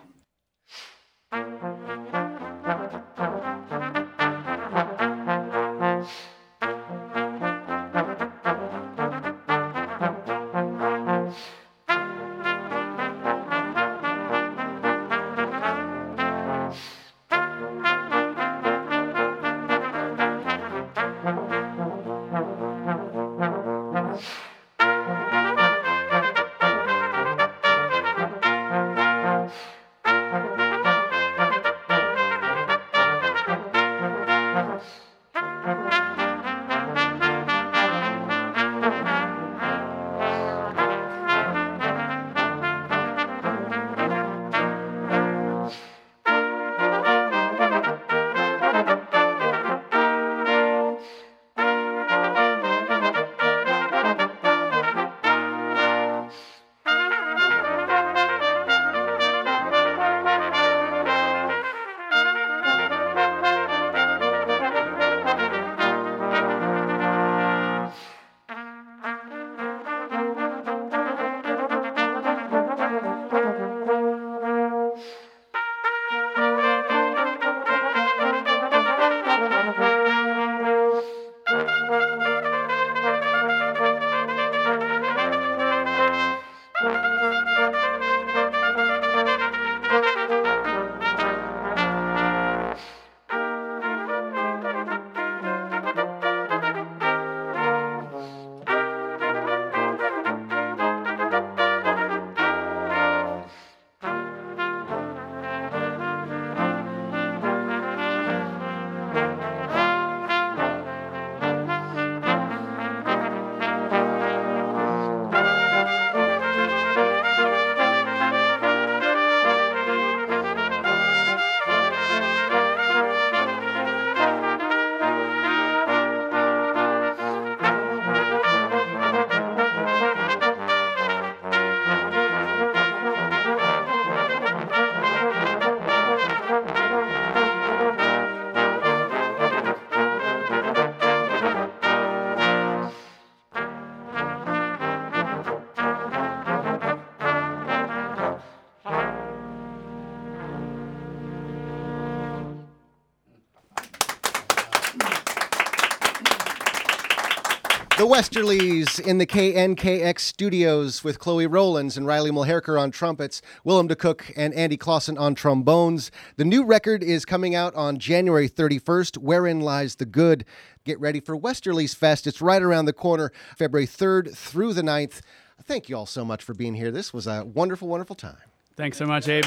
The 157.99 158.07
Westerlies 158.07 158.97
in 158.97 159.17
the 159.17 159.27
KNKX 159.27 160.19
studios 160.21 161.03
with 161.03 161.19
Chloe 161.19 161.47
Rowlands 161.47 161.97
and 161.97 162.07
Riley 162.07 162.31
Mulherkar 162.31 162.79
on 162.79 162.91
trumpets, 162.91 163.41
Willem 163.65 163.89
DeCook 163.89 164.31
and 164.37 164.53
Andy 164.53 164.77
Clausen 164.77 165.17
on 165.17 165.35
trombones. 165.35 166.09
The 166.37 166.45
new 166.45 166.63
record 166.63 167.03
is 167.03 167.25
coming 167.25 167.55
out 167.55 167.75
on 167.75 167.99
January 167.99 168.47
31st, 168.47 169.17
Wherein 169.17 169.59
Lies 169.59 169.95
the 169.95 170.05
Good. 170.05 170.45
Get 170.85 170.97
ready 171.01 171.19
for 171.19 171.37
Westerlies 171.37 171.93
Fest. 171.93 172.25
It's 172.25 172.41
right 172.41 172.61
around 172.61 172.85
the 172.85 172.93
corner, 172.93 173.33
February 173.57 173.85
3rd 173.85 174.33
through 174.33 174.75
the 174.75 174.81
9th. 174.81 175.19
Thank 175.61 175.89
you 175.89 175.97
all 175.97 176.05
so 176.05 176.23
much 176.23 176.41
for 176.41 176.53
being 176.53 176.75
here. 176.75 176.91
This 176.91 177.13
was 177.13 177.27
a 177.27 177.43
wonderful, 177.43 177.89
wonderful 177.89 178.15
time. 178.15 178.37
Thanks 178.77 178.97
so 178.97 179.07
much, 179.07 179.27
Abe. 179.27 179.43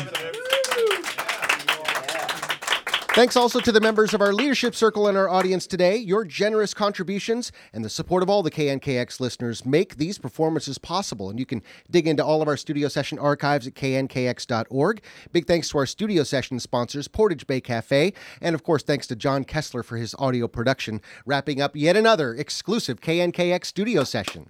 Thanks 3.14 3.36
also 3.36 3.60
to 3.60 3.70
the 3.70 3.80
members 3.80 4.14
of 4.14 4.22
our 4.22 4.32
leadership 4.32 4.74
circle 4.74 5.06
and 5.06 5.18
our 5.18 5.28
audience 5.28 5.66
today. 5.66 5.96
Your 5.96 6.24
generous 6.24 6.72
contributions 6.72 7.52
and 7.74 7.84
the 7.84 7.90
support 7.90 8.22
of 8.22 8.30
all 8.30 8.42
the 8.42 8.50
KNKX 8.50 9.20
listeners 9.20 9.66
make 9.66 9.96
these 9.96 10.16
performances 10.16 10.78
possible. 10.78 11.28
And 11.28 11.38
you 11.38 11.44
can 11.44 11.62
dig 11.90 12.08
into 12.08 12.24
all 12.24 12.40
of 12.40 12.48
our 12.48 12.56
studio 12.56 12.88
session 12.88 13.18
archives 13.18 13.66
at 13.66 13.74
knkx.org. 13.74 15.02
Big 15.30 15.46
thanks 15.46 15.68
to 15.68 15.78
our 15.78 15.84
studio 15.84 16.22
session 16.22 16.58
sponsors, 16.58 17.06
Portage 17.06 17.46
Bay 17.46 17.60
Cafe. 17.60 18.14
And 18.40 18.54
of 18.54 18.62
course, 18.62 18.82
thanks 18.82 19.06
to 19.08 19.14
John 19.14 19.44
Kessler 19.44 19.82
for 19.82 19.98
his 19.98 20.14
audio 20.18 20.48
production, 20.48 21.02
wrapping 21.26 21.60
up 21.60 21.76
yet 21.76 21.98
another 21.98 22.34
exclusive 22.34 23.02
KNKX 23.02 23.66
studio 23.66 24.04
session. 24.04 24.46